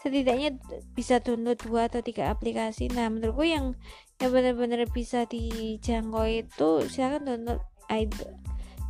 [0.00, 0.56] setidaknya
[0.96, 2.88] bisa download dua atau tiga aplikasi.
[2.88, 3.76] Nah menurutku yang
[4.16, 7.60] yang benar-benar bisa dijangkau itu silahkan download
[7.92, 8.32] idol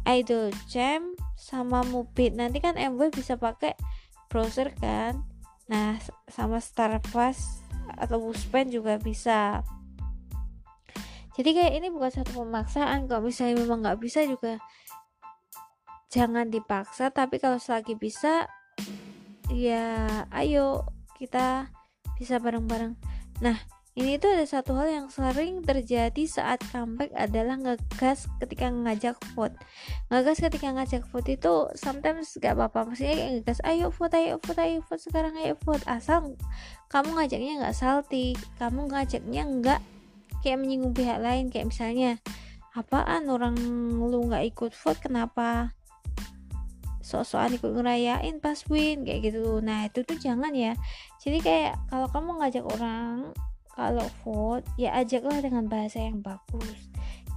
[0.06, 2.32] idol jam sama mubit.
[2.38, 3.74] Nanti kan MW bisa pakai
[4.30, 5.26] browser kan?
[5.66, 5.98] Nah
[6.30, 7.66] sama Starfast
[7.98, 9.66] atau Buspen juga bisa.
[11.34, 13.10] Jadi kayak ini bukan satu pemaksaan.
[13.10, 14.62] Kalau misalnya memang nggak bisa juga
[16.06, 17.10] jangan dipaksa.
[17.10, 18.46] Tapi kalau selagi bisa
[19.50, 20.86] ya ayo
[21.20, 21.68] kita
[22.16, 22.96] bisa bareng-bareng.
[23.44, 23.60] Nah,
[23.92, 29.52] ini tuh ada satu hal yang sering terjadi saat comeback adalah ngegas ketika ngajak vote.
[30.08, 32.88] Ngegas ketika ngajak vote itu sometimes gak apa-apa.
[32.88, 35.84] Maksudnya kayak ngegas, ayo vote, ayo vote, ayo vote, sekarang ayo vote.
[35.84, 36.32] Asal
[36.88, 39.80] kamu ngajaknya nggak salty, kamu ngajaknya nggak
[40.40, 42.16] kayak menyinggung pihak lain kayak misalnya
[42.72, 43.58] apaan orang
[43.98, 45.74] lu nggak ikut vote kenapa
[47.10, 49.58] sok-sokan ikut ngerayain pas win kayak gitu.
[49.58, 50.78] Nah itu tuh jangan ya.
[51.18, 53.34] Jadi kayak kalau kamu ngajak orang
[53.74, 56.78] kalau vote ya ajaklah dengan bahasa yang bagus.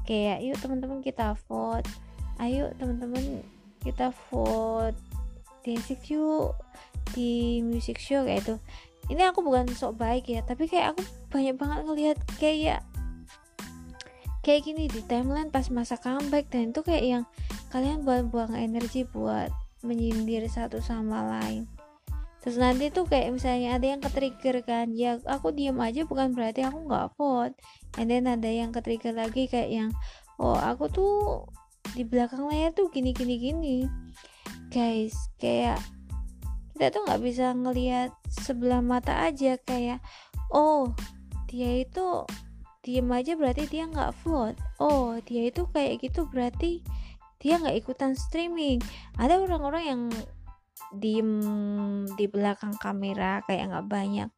[0.06, 1.90] Kayak yuk teman-teman kita vote.
[2.38, 3.42] Ayo teman-teman
[3.82, 4.98] kita vote
[5.66, 6.54] D6 yuk
[7.12, 8.56] di music show kayak itu
[9.12, 12.80] ini aku bukan sok baik ya tapi kayak aku banyak banget ngelihat kayak
[14.44, 17.24] kayak gini di timeline pas masa comeback dan itu kayak yang
[17.72, 19.52] kalian buang-buang energi buat
[19.84, 21.68] menyindir satu sama lain.
[22.44, 26.68] Terus nanti tuh kayak misalnya ada yang ketrigger kan ya aku diem aja bukan berarti
[26.68, 27.56] aku nggak vote.
[27.96, 29.90] And then ada yang ketrigger lagi kayak yang
[30.36, 31.16] oh aku tuh
[31.96, 33.78] di belakang layar tuh gini gini gini.
[34.68, 35.80] Guys kayak
[36.76, 40.04] kita tuh nggak bisa ngelihat sebelah mata aja kayak
[40.52, 40.92] oh
[41.48, 42.28] dia itu
[42.84, 44.60] diem aja berarti dia nggak vote.
[44.84, 46.84] Oh dia itu kayak gitu berarti
[47.44, 48.80] dia nggak ikutan streaming.
[49.20, 50.02] Ada orang-orang yang
[50.96, 51.44] diem
[52.16, 54.30] di belakang kamera kayak nggak banyak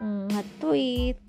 [0.00, 1.20] mm, nge-tweet.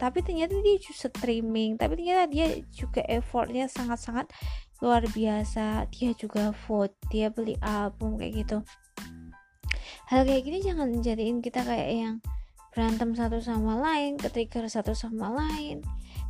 [0.00, 1.76] Tapi ternyata dia juga streaming.
[1.76, 4.32] Tapi ternyata dia juga effortnya sangat-sangat
[4.80, 5.84] luar biasa.
[5.92, 8.58] Dia juga vote dia beli album kayak gitu.
[10.08, 12.16] Hal kayak gini jangan jadiin kita kayak yang
[12.74, 15.84] berantem satu sama lain ketrigger satu sama lain.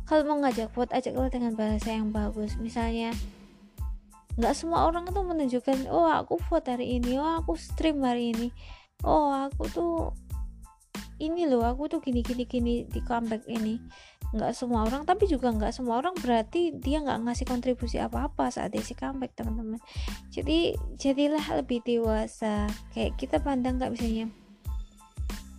[0.05, 2.59] Kalau mau ngajak vote ajaklah dengan bahasa yang bagus.
[2.61, 3.15] Misalnya
[4.35, 8.51] nggak semua orang tuh menunjukkan oh aku vote hari ini oh aku stream hari ini
[9.03, 9.95] oh aku tuh
[11.19, 13.79] ini loh aku tuh gini gini gini di comeback ini.
[14.35, 18.51] Nggak semua orang tapi juga nggak semua orang berarti dia nggak ngasih kontribusi apa apa
[18.51, 19.79] saat dia si comeback teman-teman.
[20.27, 22.67] Jadi jadilah lebih dewasa.
[22.91, 24.27] Kayak kita pandang nggak misalnya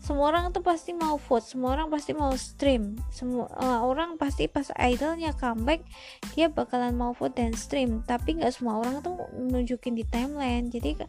[0.07, 2.95] semua orang tuh pasti mau vote semua orang pasti mau stream.
[3.11, 5.83] Semua uh, orang pasti pas idolnya comeback
[6.39, 8.07] dia bakalan mau vote dan stream.
[8.07, 10.71] Tapi nggak semua orang tuh nunjukin di timeline.
[10.71, 11.03] Jadi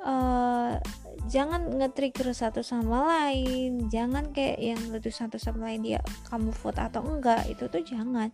[0.00, 0.80] uh,
[1.28, 3.92] jangan nge-trigger satu sama lain.
[3.92, 6.00] Jangan kayak yang letus satu sama lain dia
[6.32, 7.44] kamu vote atau enggak.
[7.52, 8.32] Itu tuh jangan.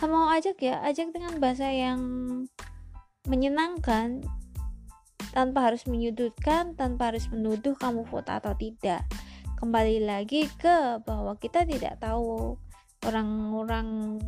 [0.00, 2.00] Kamu mau ajak ya ajak dengan bahasa yang
[3.28, 4.24] menyenangkan
[5.36, 9.04] tanpa harus menyudutkan, tanpa harus menuduh kamu vote atau tidak.
[9.56, 12.56] Kembali lagi ke bahwa kita tidak tahu
[13.04, 14.20] orang-orang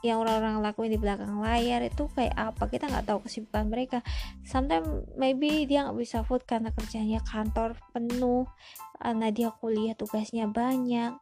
[0.00, 2.68] yang orang-orang lakuin di belakang layar itu kayak apa.
[2.72, 4.00] Kita nggak tahu kesibukan mereka.
[4.48, 8.48] Sometimes maybe dia nggak bisa vote karena kerjanya kantor penuh
[8.96, 11.12] karena dia kuliah tugasnya banyak.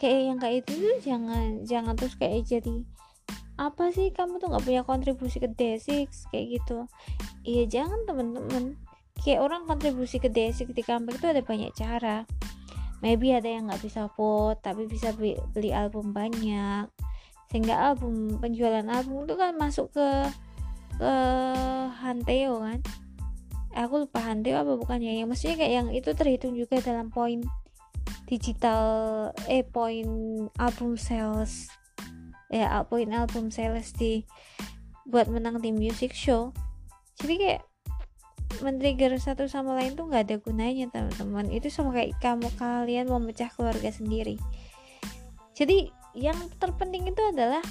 [0.00, 2.84] Kayak yang kayak itu tuh jangan jangan terus kayak jadi
[3.56, 4.12] apa sih?
[4.12, 6.84] Kamu tuh nggak punya kontribusi ke D6 kayak gitu.
[7.42, 8.76] Iya jangan temen-temen
[9.24, 12.28] kayak orang kontribusi ke D6 di comeback itu ada banyak cara.
[13.00, 16.88] Maybe ada yang nggak bisa vote tapi bisa beli, beli album banyak.
[17.48, 20.08] Sehingga album penjualan album itu kan masuk ke
[20.96, 21.12] ke
[22.04, 22.80] Hanteo kan?
[23.76, 25.16] Aku lupa Hanteo apa bukannya.
[25.16, 27.40] Yang maksudnya kayak yang itu terhitung juga dalam poin
[28.26, 28.82] digital
[29.46, 30.08] eh poin
[30.58, 31.70] album sales
[32.52, 34.26] ya poin album Celesti
[35.06, 36.50] buat menang di music show.
[37.18, 37.62] Jadi kayak
[38.62, 41.50] men-trigger satu sama lain tuh nggak ada gunanya teman-teman.
[41.50, 44.38] Itu sama kayak kamu kalian memecah keluarga sendiri.
[45.56, 47.62] Jadi yang terpenting itu adalah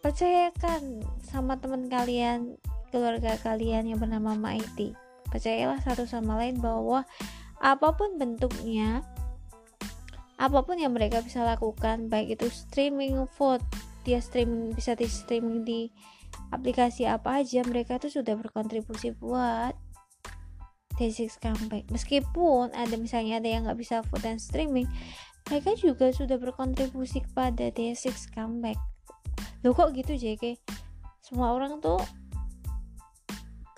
[0.00, 2.56] percayakan sama teman kalian
[2.90, 4.96] keluarga kalian yang bernama Maiti.
[5.30, 7.06] Percayalah satu sama lain bahwa
[7.60, 9.04] apa pun bentuknya
[10.40, 13.62] apa pun yang mereka bisa lakukan baik itu streaming vote
[14.06, 15.92] dia streaming bisa di streaming di
[16.50, 19.74] aplikasi apa aja mereka tuh sudah berkontribusi buat
[21.00, 21.88] D6 comeback.
[21.88, 24.84] Meskipun ada misalnya ada yang nggak bisa vote dan streaming
[25.48, 28.76] mereka juga sudah berkontribusi kepada D6 comeback.
[29.64, 30.60] Lo kok gitu JK
[31.24, 32.00] semua orang tuh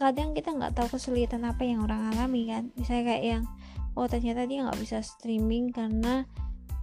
[0.00, 2.74] kadang kita nggak tahu kesulitan apa yang orang alami kan?
[2.74, 3.44] Misalnya kayak yang
[3.94, 6.26] oh ternyata dia nggak bisa streaming karena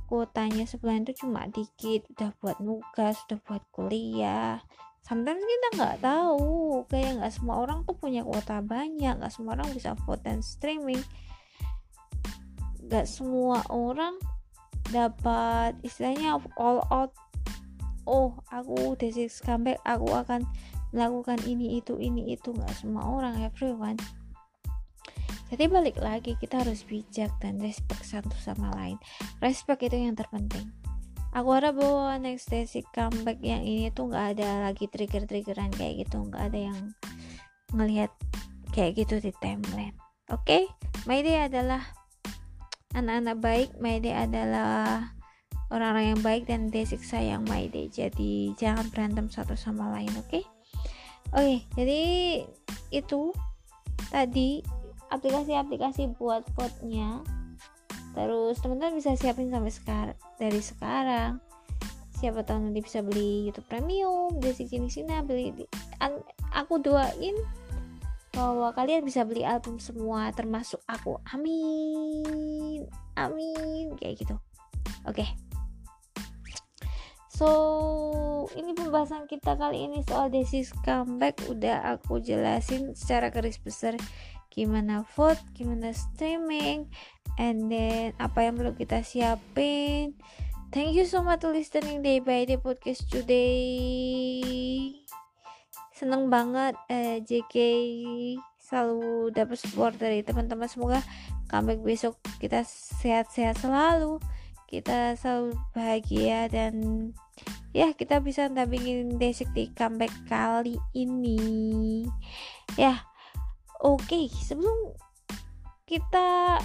[0.10, 4.57] kuotanya sebulan itu cuma dikit udah buat nugas udah buat kuliah.
[5.06, 9.69] Sometimes kita nggak tahu kayak nggak semua orang tuh punya kuota banyak nggak semua orang
[9.72, 10.99] bisa vote dan streaming.
[12.90, 14.18] Nggak semua orang
[14.90, 17.14] dapat istilahnya all out.
[18.10, 20.41] Oh aku D6 comeback aku akan
[20.90, 22.49] melakukan ini itu ini itu.
[22.49, 24.02] Nggak semua orang everyone
[25.49, 29.01] jadi balik lagi kita harus bijak dan respect satu sama lain.
[29.41, 30.69] Respect itu yang terpenting.
[31.34, 36.05] Aku harap bahwa next day si comeback yang ini tuh nggak ada lagi trigger-triggeran kayak
[36.05, 36.26] gitu.
[36.26, 36.80] Nggak ada yang
[37.73, 38.09] ngelihat
[38.73, 39.97] kayak gitu di timeline.
[40.30, 40.69] Oke?
[41.05, 41.21] Okay?
[41.26, 41.81] day adalah
[42.97, 43.69] anak-anak baik.
[43.77, 45.13] Day adalah
[45.69, 47.89] orang-orang yang baik dan Desik sayang My Day.
[47.89, 50.30] Jadi jangan berantem satu sama lain oke?
[50.30, 50.43] Okay?
[51.34, 52.01] oke jadi
[52.89, 53.34] itu
[54.09, 54.65] tadi
[55.10, 57.22] aplikasi-aplikasi buat vote-nya.
[58.14, 61.38] Terus teman-teman bisa siapin sampai sekarang dari sekarang.
[62.19, 65.56] Siapa tahu nanti bisa beli YouTube Premium Desik sini sini beli
[66.52, 67.38] aku doain
[68.36, 71.15] bahwa kalian bisa beli album semua termasuk aku.
[71.31, 72.86] Amin.
[73.15, 73.95] Amin.
[73.95, 74.36] Kayak gitu.
[75.07, 75.23] Oke.
[75.23, 75.30] Okay.
[77.40, 77.48] so
[78.60, 81.40] ini pembahasan kita kali ini soal Desis comeback.
[81.48, 83.95] Udah aku jelasin secara garis besar
[84.49, 86.89] gimana vote gimana streaming
[87.39, 90.17] and then apa yang perlu kita siapin.
[90.69, 94.93] Thank you so much to listening day by day podcast today.
[95.97, 97.55] Seneng banget eh, JK
[98.61, 100.69] selalu dapat support dari teman-teman.
[100.69, 101.01] Semoga
[101.49, 102.61] comeback besok kita
[103.01, 104.21] sehat-sehat selalu.
[104.69, 107.09] Kita selalu bahagia dan
[107.73, 112.05] ya kita bisa dampingin Desik di comeback kali ini.
[112.77, 113.09] Ya
[113.80, 114.93] oke okay, sebelum
[115.89, 116.60] kita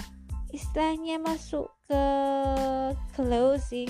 [0.53, 2.03] istilahnya masuk ke
[3.17, 3.89] closing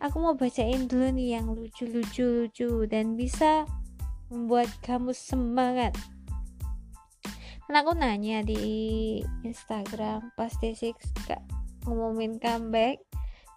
[0.00, 3.68] aku mau bacain dulu nih yang lucu-lucu lucu dan bisa
[4.32, 5.92] membuat kamu semangat.
[7.66, 8.62] Karena aku nanya di
[9.46, 10.98] Instagram pas Desik
[11.86, 12.98] ngumumin comeback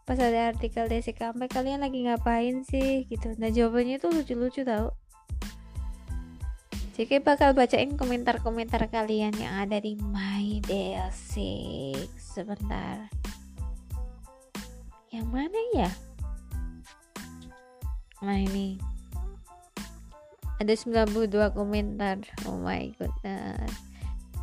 [0.04, 3.08] pas ada artikel Desik comeback kalian lagi ngapain sih?
[3.08, 3.34] Gitu.
[3.40, 4.94] Nah jawabannya itu lucu-lucu tau
[6.94, 11.42] jadi bakal bacain komentar-komentar kalian yang ada di My DLC
[12.22, 13.10] sebentar.
[15.10, 15.90] Yang mana ya?
[18.22, 18.78] Nah ini
[20.62, 22.22] ada 92 komentar.
[22.46, 23.74] Oh my goodness.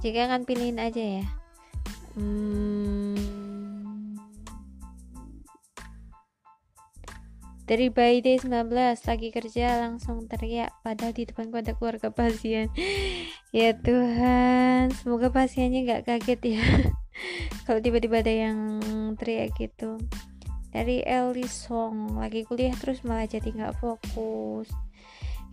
[0.03, 1.27] Jika akan pilihin aja ya.
[2.19, 3.40] Hmm,
[7.71, 8.67] Dari By Day 19
[9.07, 12.67] lagi kerja langsung teriak padahal di depan ada keluarga pasien.
[13.55, 16.67] ya Tuhan, semoga pasiennya nggak kaget ya.
[17.71, 18.59] Kalau tiba-tiba ada yang
[19.15, 20.03] teriak gitu.
[20.75, 24.67] Dari Eli Song lagi kuliah terus malah jadi nggak fokus.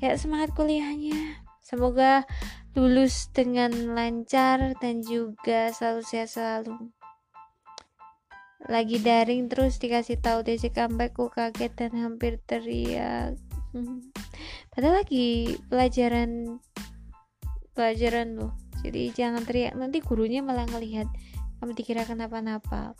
[0.01, 1.45] Ya semangat kuliahnya.
[1.61, 2.25] Semoga
[2.73, 6.96] lulus dengan lancar dan juga selalu sehat selalu
[8.65, 13.37] lagi daring terus dikasih tahu Desi comeback ku kaget dan hampir teriak.
[14.73, 16.57] Padahal lagi pelajaran
[17.77, 18.57] pelajaran loh.
[18.81, 21.05] Jadi jangan teriak nanti gurunya malah ngelihat
[21.61, 22.97] kamu dikira kenapa-napa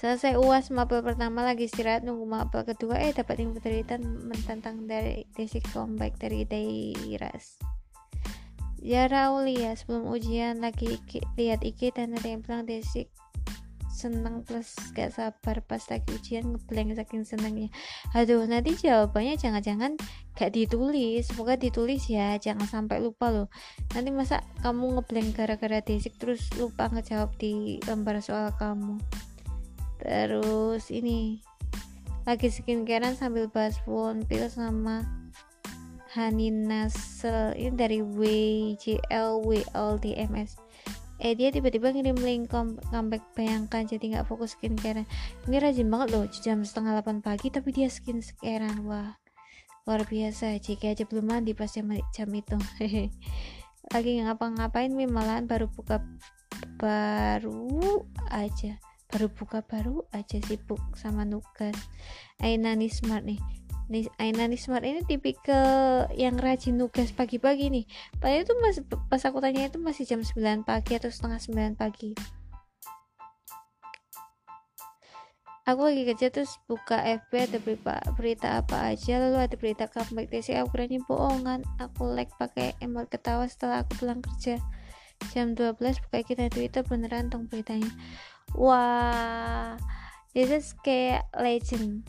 [0.00, 5.28] selesai uas mapel pertama lagi istirahat nunggu mapel kedua eh dapat info cerita mententang dari
[5.36, 7.60] Desi comeback dari Dairas
[8.80, 13.12] Ya Rauli ya sebelum ujian lagi iki, lihat IG dan ada yang bilang Desik
[14.00, 17.68] seneng plus gak sabar pas lagi ujian ngeblank saking senengnya.
[18.16, 20.00] Aduh nanti jawabannya jangan-jangan
[20.32, 21.28] gak ditulis.
[21.28, 23.52] Semoga ditulis ya jangan sampai lupa loh.
[23.92, 28.96] Nanti masa kamu ngeblank gara-gara desik terus lupa ngejawab di lembar soal kamu.
[30.00, 31.44] Terus ini
[32.24, 35.19] lagi skincarean sambil bahas phone pill sama
[36.10, 40.58] Hanin Nasel ini dari WJL WLDMS
[41.20, 45.04] eh dia tiba-tiba ngirim link comeback bayangkan jadi nggak fokus skincare
[45.44, 49.20] ini rajin banget loh jam setengah 8 pagi tapi dia skin scarean wah.
[49.84, 52.56] Luar biasa jika aja belum mandi pas jam, jam itu.
[53.92, 56.00] Lagi ngapa-ngapain nih malahan baru buka
[56.80, 58.80] baru aja.
[59.10, 61.74] Baru buka baru aja sibuk sama nugas.
[62.38, 63.40] Aina nih smart nih
[63.90, 67.84] Aina Smart ini tipikal yang rajin nugas pagi-pagi nih.
[68.22, 72.14] Padahal itu masih pas aku tanya itu masih jam 9 pagi atau setengah 9 pagi?
[75.66, 80.30] Aku lagi kerja terus buka FB ada berita, berita apa aja lalu ada berita comeback
[80.30, 81.66] Desi aku kiranya bohongan.
[81.82, 84.62] Aku like pakai emot ketawa setelah aku pulang kerja.
[85.34, 87.90] Jam 12 buka kita Twitter beneran tong beritanya.
[88.54, 89.74] Wah
[90.30, 92.06] this is kayak legend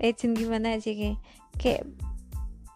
[0.00, 1.18] legend gimana sih kayak
[1.58, 1.82] kayak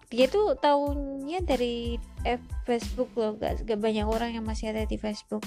[0.06, 4.94] dia tuh tahunya dari F Facebook loh gak, gak banyak orang yang masih ada di
[4.94, 5.42] Facebook.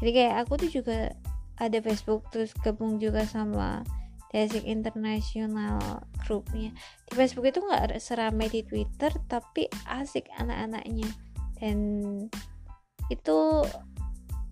[0.00, 1.12] Jadi kayak aku tuh juga
[1.60, 3.84] ada Facebook terus gabung juga sama
[4.32, 6.72] Desik International grupnya
[7.04, 11.06] di Facebook itu nggak seramai di Twitter tapi asik anak-anaknya.
[11.60, 11.78] Dan
[13.12, 13.38] itu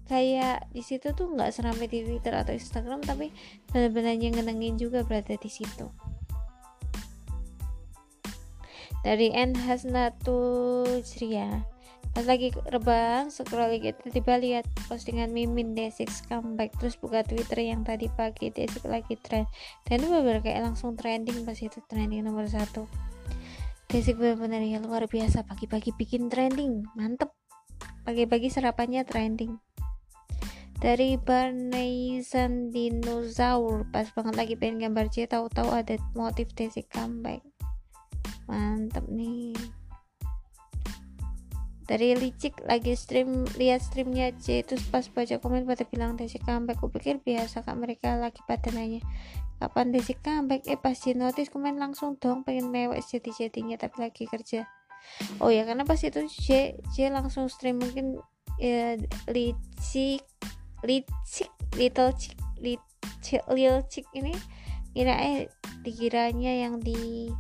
[0.05, 3.33] kayak di situ tuh nggak seramai di Twitter atau Instagram tapi
[3.73, 5.87] benar-benar yang ngenengin juga berada di situ
[9.01, 11.65] dari N Hasnatu Jria
[12.11, 17.87] pas lagi rebahan scroll gitu tiba-tiba lihat postingan Mimin Desik comeback terus buka Twitter yang
[17.87, 19.47] tadi pagi Desik lagi trend.
[19.87, 22.91] Dan itu bener kayak langsung trending pas itu trending nomor satu.
[23.87, 27.31] Desik benar-benar ya luar biasa pagi-pagi bikin trending mantep.
[28.03, 29.63] Pagi-pagi sarapannya trending.
[30.83, 32.19] Dari Barney
[32.75, 37.50] Dinosaur pas banget lagi pengen gambar C tahu-tahu ada motif Desik comeback
[38.51, 39.55] mantep nih.
[41.87, 46.79] Dari licik lagi stream lihat streamnya C terus pas baca komen pada bilang Desi comeback.
[46.79, 49.03] Aku pikir biasa kak mereka lagi pada nanya
[49.59, 50.71] kapan Desi comeback?
[50.71, 54.71] Eh pas di notice komen langsung dong pengen mewek jadi jadinya tapi lagi kerja.
[55.43, 58.23] Oh ya karena pas itu C C langsung stream mungkin
[58.63, 58.95] ya,
[59.27, 60.23] licik
[60.87, 64.31] licik little chick licik lil chick ini
[64.95, 65.51] kira eh
[65.83, 67.35] dikiranya yang di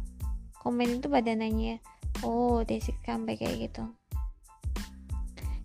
[0.61, 1.81] komen itu pada nanya
[2.23, 3.85] oh Desi comeback kayak gitu.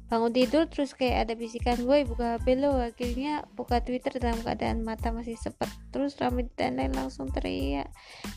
[0.05, 2.77] Bangun tidur terus kayak ada bisikan woi buka HP lo.
[2.77, 5.67] Akhirnya buka Twitter dalam keadaan mata masih sepet.
[5.89, 7.89] Terus rame timeline langsung teriak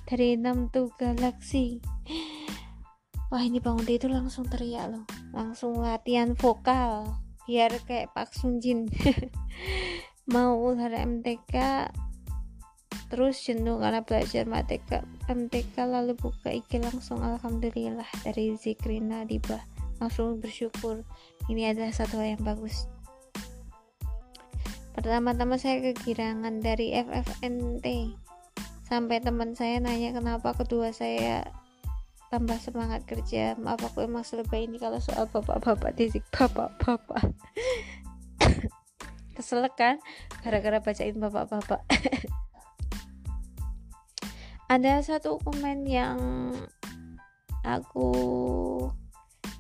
[0.09, 1.85] dari 6 tuh galaksi.
[3.30, 5.05] Wah ini bangun tidur langsung teriak loh.
[5.36, 7.05] Langsung latihan vokal
[7.44, 8.89] biar kayak Pak Sunjin
[10.32, 11.52] mau ular MTK
[13.09, 19.60] terus jenuh karena belajar MTK MTK lalu buka IG langsung alhamdulillah dari Zikrina Dibah.
[19.98, 21.02] Langsung bersyukur.
[21.51, 22.86] Ini adalah satu hal yang bagus.
[24.94, 28.16] Pertama-tama saya kegirangan dari FFNT
[28.89, 31.44] sampai teman saya nanya kenapa kedua saya
[32.32, 33.55] tambah semangat kerja?
[33.60, 37.31] Maaf aku emang selebay ini kalau soal bapak-bapak disik bapak-bapak.
[39.39, 40.02] Kesel kan
[40.43, 41.85] gara-gara bacain bapak-bapak
[44.69, 46.20] ada satu komen yang
[47.65, 48.12] aku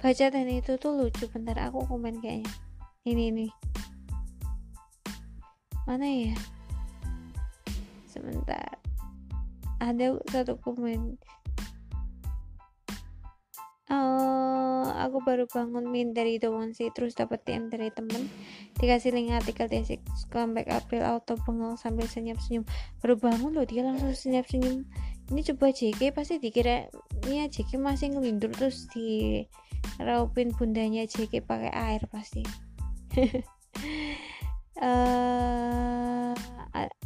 [0.04, 2.52] baca dan itu tuh lucu bentar aku komen kayaknya.
[3.08, 3.52] Ini nih
[5.88, 6.36] mana ya?
[8.04, 8.76] Sebentar.
[9.80, 11.16] Ada satu komen
[13.88, 16.36] Oh, aku baru bangun min dari
[16.76, 18.28] Sea terus dapat DM dari temen.
[18.76, 22.68] Dikasih link artikel Desik comeback April auto bengong sambil senyum-senyum.
[23.00, 24.84] Baru bangun loh dia langsung senyum-senyum.
[25.32, 26.92] Ini coba JK pasti dikira
[27.24, 29.40] ini JK masih ngelindur terus di
[29.96, 32.44] raupin bundanya JK pakai air pasti.
[34.78, 36.38] Uh,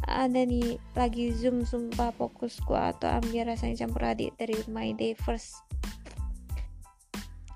[0.05, 5.57] ada nih lagi zoom sumpah fokusku atau ambil rasanya campur adik dari my day first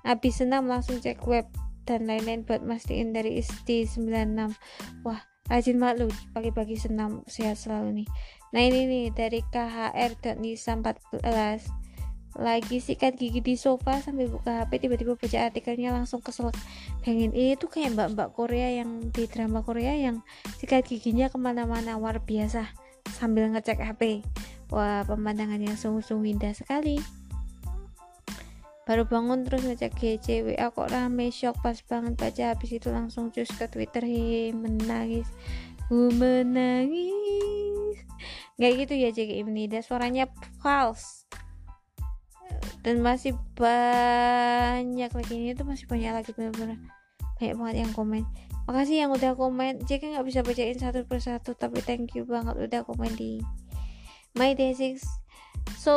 [0.08, 1.44] habis senam langsung cek web
[1.84, 4.56] dan lain-lain buat mastiin dari ST96
[5.04, 5.20] wah
[5.52, 8.10] rajin banget pagi-pagi senam sehat selalu nih.
[8.56, 11.88] Nah ini nih dari KHR.nisa 14
[12.38, 16.54] lagi sikat gigi di sofa sambil buka HP tiba-tiba baca artikelnya langsung kesel
[17.02, 20.22] pengen ini tuh kayak mbak-mbak Korea yang di drama Korea yang
[20.62, 22.70] sikat giginya ke mana-mana luar biasa.
[23.18, 24.22] Sambil ngecek HP
[24.70, 27.00] wah pemandangan yang sungguh-sungguh indah sekali
[28.88, 33.28] baru bangun terus ngecek GC WA kok rame shock pas banget baca habis itu langsung
[33.36, 35.28] cus ke Twitter he menangis
[35.92, 38.00] ku menangis.
[38.56, 40.32] Nggak gitu ya ini dan suaranya
[40.64, 41.28] false
[42.88, 45.34] dan masih banyak lagi.
[45.36, 46.80] Ini tuh masih banyak lagi bener-bener.
[47.44, 48.24] Banyak banget yang komen.
[48.72, 49.84] Makasih yang udah komen.
[49.84, 53.44] JK nggak bisa bacain satu persatu tapi thank you banget udah komen di
[54.40, 55.04] my day six
[55.76, 55.96] so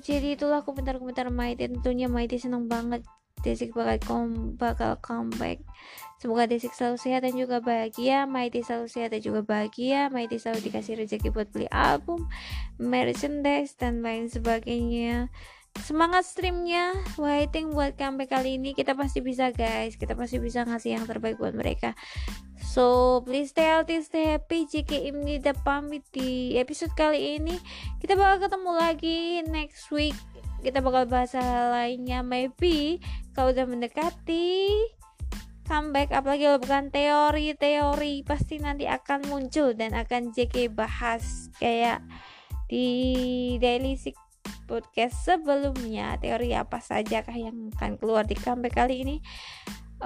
[0.00, 3.04] jadi itulah komentar-komentar Maite tentunya Maite seneng banget.
[3.40, 4.28] Desik bakal kom
[4.60, 5.64] bakal comeback.
[6.20, 8.28] Semoga Desik selalu sehat dan juga bahagia.
[8.28, 10.12] Maite selalu sehat dan juga bahagia.
[10.12, 12.28] Maite selalu dikasih rezeki buat beli album
[12.76, 15.32] merchandise dan lain sebagainya
[15.78, 16.94] semangat streamnya.
[17.14, 19.94] Waiting buat comeback kali ini kita pasti bisa guys.
[19.94, 21.94] Kita pasti bisa ngasih yang terbaik buat mereka.
[22.60, 24.66] So please stay healthy stay happy.
[24.66, 27.58] Jika ini udah pamit di episode kali ini.
[27.98, 30.14] Kita bakal ketemu lagi next week.
[30.60, 32.20] Kita bakal bahas hal lainnya.
[32.20, 33.00] Maybe
[33.34, 34.70] kalau udah mendekati
[35.66, 36.10] comeback.
[36.10, 42.02] Apalagi kalau bukan teori-teori pasti nanti akan muncul dan akan JK bahas kayak
[42.70, 44.14] di daily Sick
[44.70, 46.14] podcast sebelumnya.
[46.22, 49.16] Teori apa saja kah yang akan keluar di comeback kali ini?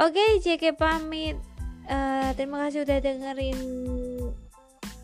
[0.00, 1.36] Oke JK pamit.
[1.84, 3.60] Uh, terima kasih udah dengerin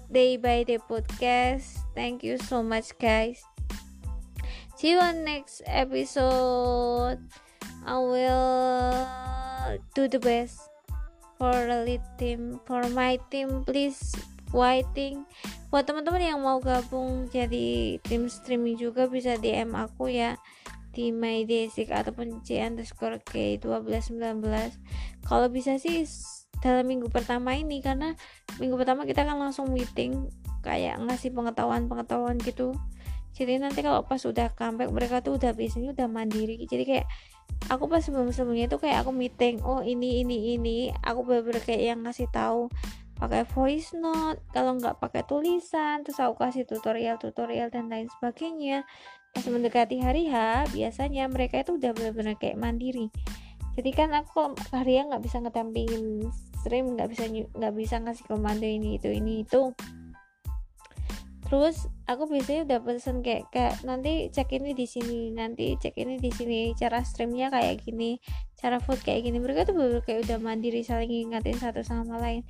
[0.09, 1.85] day by day podcast.
[1.93, 3.45] Thank you so much guys.
[4.81, 7.21] See you on next episode.
[7.85, 8.97] I will
[9.93, 10.57] do the best
[11.37, 13.69] for the lead team for my team.
[13.69, 14.17] Please
[14.51, 15.25] waiting
[15.71, 20.35] buat teman-teman yang mau gabung jadi tim streaming juga bisa DM aku ya
[20.91, 24.43] di my desik ataupun c underscore k 1219
[25.23, 26.03] kalau bisa sih
[26.61, 28.13] dalam minggu pertama ini karena
[28.61, 30.29] minggu pertama kita kan langsung meeting
[30.61, 32.77] kayak ngasih pengetahuan-pengetahuan gitu.
[33.33, 36.61] Jadi nanti kalau pas udah comeback mereka tuh udah biasanya udah mandiri.
[36.69, 37.07] Jadi kayak
[37.73, 40.79] aku pas sebelum sebelumnya itu kayak aku meeting oh ini ini ini.
[41.01, 42.69] Aku bener-bener kayak yang ngasih tahu
[43.21, 48.89] pakai voice note kalau nggak pakai tulisan terus aku kasih tutorial tutorial dan lain sebagainya.
[49.31, 53.13] Pas mendekati hari H biasanya mereka itu udah benar-benar kayak mandiri.
[53.77, 56.27] Jadi kan aku hari H nggak bisa ngetampingin
[56.61, 59.73] stream nggak bisa nggak bisa ngasih komando ini itu ini itu
[61.49, 66.21] terus aku biasanya udah pesen kayak kayak nanti cek ini di sini nanti cek ini
[66.21, 68.21] di sini cara streamnya kayak gini
[68.61, 69.41] cara vote kayak gini.
[69.41, 72.45] Mereka tuh bener kayak udah mandiri saling ingatin satu sama lain.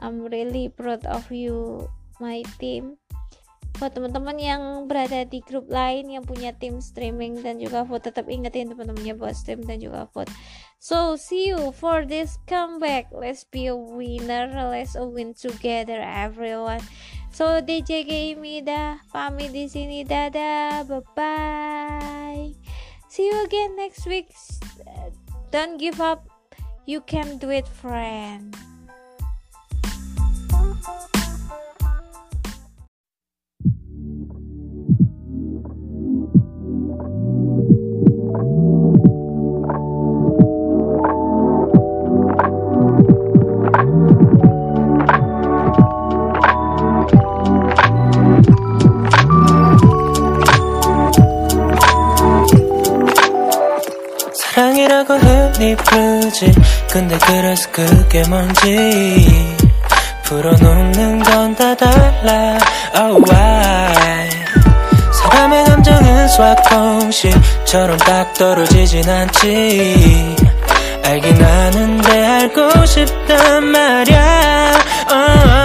[0.00, 1.84] I'm really proud of you
[2.16, 2.96] my team.
[3.76, 8.26] Buat teman-teman yang berada di grup lain yang punya tim streaming dan juga vote tetap
[8.26, 10.28] ingetin teman-temannya buat stream dan juga vote
[10.80, 13.12] so see you for this comeback.
[13.12, 14.48] Let's be a winner.
[14.48, 16.80] Let's win together everyone
[17.30, 20.02] So DJ Gamey dah pamit di sini.
[20.04, 20.84] Dadah.
[20.84, 22.10] Bye bye
[23.10, 24.32] see you again next week.
[25.50, 26.28] Don't give up.
[26.86, 28.56] You can do it friend
[54.90, 56.52] 이라고 흔히 부르지
[56.90, 59.54] 근데 그래서 그게 뭔지
[60.24, 62.58] 풀어놓는 건 다 달라.
[62.96, 64.28] Oh why?
[65.12, 70.36] 사람의 감정은 수학공식처럼 딱 떨어지진 않지.
[71.04, 74.72] 알긴 아는데 알고 싶단 말야.
[75.08, 75.59] Oh,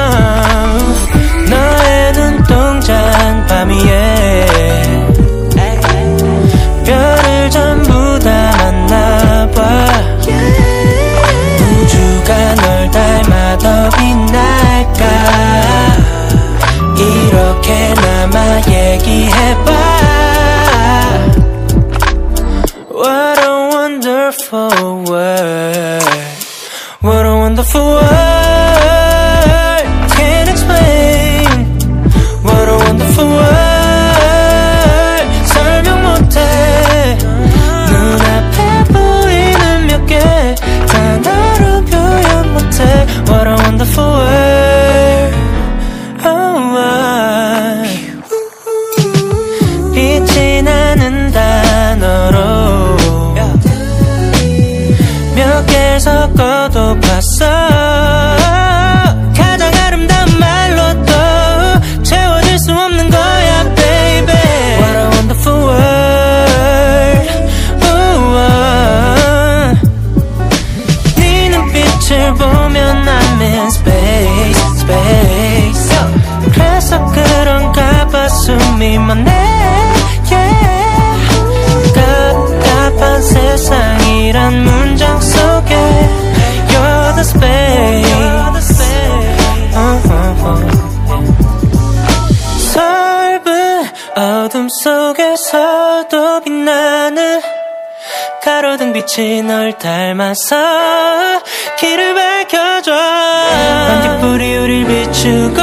[99.15, 101.41] 빛이 널 닮아서
[101.79, 102.91] 길을 밝혀줘.
[102.91, 105.55] 반딧불이 우릴 비추고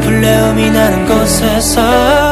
[0.00, 2.23] 불레움이 나는 곳에서